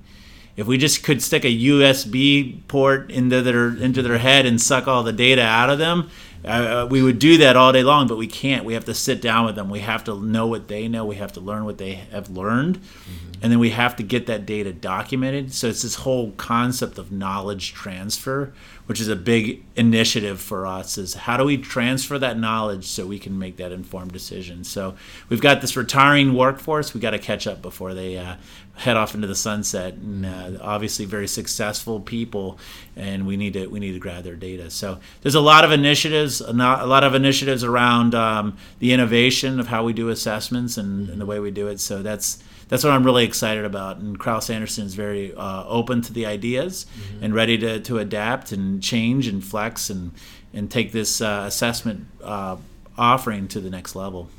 if 0.55 0.67
we 0.67 0.77
just 0.77 1.03
could 1.03 1.21
stick 1.21 1.43
a 1.43 1.47
USB 1.47 2.65
port 2.67 3.09
into 3.11 3.41
their 3.41 3.69
into 3.69 4.01
their 4.01 4.19
head 4.19 4.45
and 4.45 4.61
suck 4.61 4.87
all 4.87 5.03
the 5.03 5.13
data 5.13 5.41
out 5.41 5.69
of 5.69 5.79
them, 5.79 6.09
uh, 6.45 6.87
we 6.89 7.01
would 7.01 7.19
do 7.19 7.37
that 7.37 7.55
all 7.55 7.71
day 7.71 7.83
long. 7.83 8.07
But 8.07 8.17
we 8.17 8.27
can't. 8.27 8.65
We 8.65 8.73
have 8.73 8.85
to 8.85 8.93
sit 8.93 9.21
down 9.21 9.45
with 9.45 9.55
them. 9.55 9.69
We 9.69 9.79
have 9.79 10.03
to 10.05 10.19
know 10.21 10.45
what 10.45 10.67
they 10.67 10.87
know. 10.87 11.05
We 11.05 11.15
have 11.15 11.33
to 11.33 11.39
learn 11.39 11.65
what 11.65 11.77
they 11.79 11.93
have 12.11 12.29
learned, 12.29 12.79
mm-hmm. 12.79 13.31
and 13.41 13.51
then 13.51 13.59
we 13.59 13.71
have 13.71 13.95
to 13.95 14.03
get 14.03 14.27
that 14.27 14.45
data 14.45 14.71
documented. 14.73 15.53
So 15.53 15.67
it's 15.67 15.81
this 15.81 15.95
whole 15.95 16.31
concept 16.31 16.97
of 16.97 17.11
knowledge 17.11 17.73
transfer, 17.73 18.53
which 18.85 18.99
is 18.99 19.07
a 19.07 19.15
big 19.15 19.63
initiative 19.75 20.41
for 20.41 20.65
us. 20.65 20.97
Is 20.97 21.13
how 21.13 21.37
do 21.37 21.45
we 21.45 21.57
transfer 21.57 22.19
that 22.19 22.37
knowledge 22.37 22.85
so 22.85 23.05
we 23.05 23.19
can 23.19 23.37
make 23.39 23.57
that 23.57 23.71
informed 23.71 24.11
decision? 24.11 24.63
So 24.63 24.95
we've 25.29 25.41
got 25.41 25.61
this 25.61 25.75
retiring 25.75 26.33
workforce. 26.33 26.93
We 26.93 26.99
got 26.99 27.11
to 27.11 27.19
catch 27.19 27.47
up 27.47 27.61
before 27.61 27.93
they 27.93 28.17
uh, 28.17 28.35
head 28.75 28.97
off 28.97 29.13
into 29.13 29.27
the 29.27 29.35
sunset 29.35 29.93
and 29.93 30.25
uh, 30.25 30.51
obviously 30.61 31.05
very 31.05 31.27
successful 31.27 31.99
people 31.99 32.57
and 32.95 33.27
we 33.27 33.37
need 33.37 33.53
to 33.53 33.67
we 33.67 33.79
need 33.79 33.91
to 33.91 33.99
grab 33.99 34.23
their 34.23 34.35
data 34.35 34.67
so 34.71 34.99
there's 35.21 35.35
a 35.35 35.41
lot 35.41 35.63
of 35.63 35.71
initiatives 35.71 36.41
a 36.41 36.51
lot 36.53 37.03
of 37.03 37.13
initiatives 37.13 37.63
around 37.63 38.15
um, 38.15 38.57
the 38.79 38.91
innovation 38.91 39.59
of 39.59 39.67
how 39.67 39.83
we 39.83 39.93
do 39.93 40.09
assessments 40.09 40.75
and, 40.75 41.07
and, 41.09 41.21
the 41.21 41.25
way 41.25 41.39
we 41.39 41.51
do 41.51 41.67
it 41.67 41.79
so 41.79 42.01
that's 42.01 42.39
that's 42.67 42.83
what 42.83 42.93
I'm 42.93 43.03
really 43.03 43.25
excited 43.25 43.65
about 43.65 43.97
and 43.97 44.17
Kraus 44.17 44.49
Anderson 44.49 44.85
is 44.85 44.95
very 44.95 45.33
uh, 45.33 45.65
open 45.65 46.01
to 46.03 46.13
the 46.13 46.25
ideas 46.25 46.85
mm-hmm. 46.85 47.23
and 47.23 47.33
ready 47.33 47.57
to, 47.59 47.79
to 47.81 47.99
adapt 47.99 48.51
and 48.51 48.81
change 48.81 49.27
and 49.27 49.43
flex 49.43 49.89
and 49.89 50.11
and 50.53 50.69
take 50.69 50.91
this 50.91 51.21
uh, 51.21 51.45
assessment 51.47 52.05
uh, 52.23 52.57
offering 52.97 53.47
to 53.47 53.59
the 53.59 53.69
next 53.69 53.95
level 53.95 54.29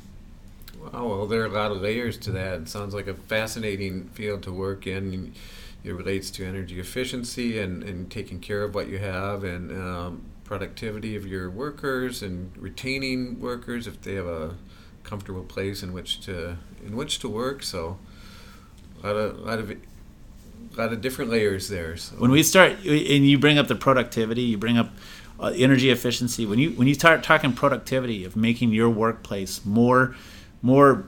Oh, 0.93 1.07
well, 1.07 1.25
there 1.25 1.41
are 1.41 1.45
a 1.45 1.49
lot 1.49 1.71
of 1.71 1.81
layers 1.81 2.17
to 2.19 2.31
that. 2.31 2.61
It 2.61 2.69
sounds 2.69 2.93
like 2.93 3.07
a 3.07 3.15
fascinating 3.15 4.09
field 4.09 4.43
to 4.43 4.51
work 4.51 4.85
in. 4.85 5.33
It 5.83 5.91
relates 5.91 6.31
to 6.31 6.45
energy 6.45 6.79
efficiency 6.79 7.59
and, 7.59 7.83
and 7.83 8.09
taking 8.09 8.39
care 8.39 8.63
of 8.63 8.75
what 8.75 8.87
you 8.87 8.97
have 8.99 9.43
and 9.43 9.71
um, 9.71 10.23
productivity 10.43 11.15
of 11.15 11.25
your 11.25 11.49
workers 11.49 12.21
and 12.21 12.55
retaining 12.57 13.39
workers 13.39 13.87
if 13.87 14.01
they 14.01 14.15
have 14.15 14.27
a 14.27 14.55
comfortable 15.03 15.43
place 15.43 15.83
in 15.83 15.93
which 15.93 16.21
to 16.21 16.57
in 16.85 16.95
which 16.95 17.19
to 17.19 17.29
work. 17.29 17.63
So 17.63 17.99
a 19.05 19.13
lot 19.13 19.15
of 19.15 19.39
lot 19.39 19.59
of 19.59 19.77
lot 20.77 20.93
of 20.93 21.01
different 21.01 21.31
layers 21.31 21.69
there. 21.69 21.97
So. 21.97 22.15
When 22.15 22.31
we 22.31 22.43
start, 22.43 22.73
and 22.85 23.27
you 23.27 23.37
bring 23.37 23.57
up 23.57 23.67
the 23.67 23.75
productivity, 23.75 24.41
you 24.41 24.57
bring 24.57 24.77
up 24.77 24.91
uh, 25.39 25.53
energy 25.55 25.89
efficiency. 25.89 26.45
When 26.45 26.59
you 26.59 26.71
when 26.71 26.87
you 26.87 26.93
start 26.93 27.23
talking 27.23 27.53
productivity 27.53 28.25
of 28.25 28.35
making 28.35 28.71
your 28.71 28.89
workplace 28.89 29.65
more 29.65 30.15
more 30.61 31.05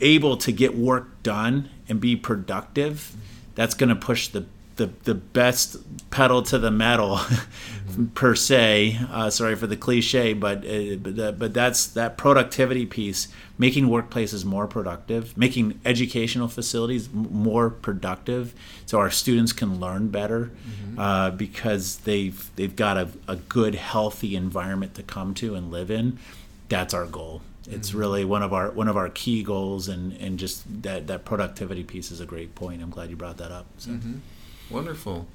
able 0.00 0.36
to 0.36 0.52
get 0.52 0.76
work 0.76 1.22
done 1.22 1.68
and 1.88 2.00
be 2.00 2.14
productive 2.14 3.16
that's 3.54 3.74
going 3.74 3.88
to 3.88 3.96
push 3.96 4.28
the 4.28 4.46
the, 4.78 4.90
the 5.04 5.14
best 5.14 5.76
pedal 6.10 6.42
to 6.44 6.58
the 6.58 6.70
metal 6.70 7.20
per 8.14 8.34
se. 8.34 8.98
Uh, 9.10 9.28
sorry 9.28 9.54
for 9.54 9.66
the 9.66 9.76
cliche, 9.76 10.32
but 10.32 10.64
uh, 10.64 10.96
but, 10.96 11.18
uh, 11.18 11.32
but 11.32 11.52
that's 11.52 11.86
that 11.88 12.16
productivity 12.16 12.86
piece, 12.86 13.28
making 13.58 13.88
workplaces 13.88 14.44
more 14.44 14.66
productive, 14.66 15.36
making 15.36 15.78
educational 15.84 16.48
facilities 16.48 17.12
more 17.12 17.68
productive, 17.68 18.54
so 18.86 18.98
our 18.98 19.10
students 19.10 19.52
can 19.52 19.78
learn 19.78 20.08
better 20.08 20.50
mm-hmm. 20.50 20.98
uh, 20.98 21.30
because 21.30 21.98
they've 21.98 22.50
they've 22.56 22.76
got 22.76 22.96
a, 22.96 23.08
a 23.26 23.36
good, 23.36 23.74
healthy 23.74 24.34
environment 24.34 24.94
to 24.94 25.02
come 25.02 25.34
to 25.34 25.54
and 25.54 25.70
live 25.70 25.90
in. 25.90 26.18
That's 26.68 26.94
our 26.94 27.06
goal. 27.06 27.42
It's 27.70 27.90
mm-hmm. 27.90 27.98
really 27.98 28.24
one 28.24 28.42
of 28.42 28.52
our 28.52 28.70
one 28.70 28.88
of 28.88 28.96
our 28.96 29.08
key 29.10 29.42
goals, 29.42 29.88
and, 29.88 30.12
and 30.14 30.38
just 30.38 30.82
that 30.82 31.06
that 31.06 31.24
productivity 31.24 31.84
piece 31.84 32.10
is 32.10 32.20
a 32.20 32.26
great 32.26 32.54
point. 32.54 32.82
I'm 32.82 32.90
glad 32.90 33.10
you 33.10 33.16
brought 33.16 33.36
that 33.38 33.52
up. 33.52 33.66
So. 33.78 33.90
Mm-hmm. 33.90 34.14
Wonderful. 34.70 35.26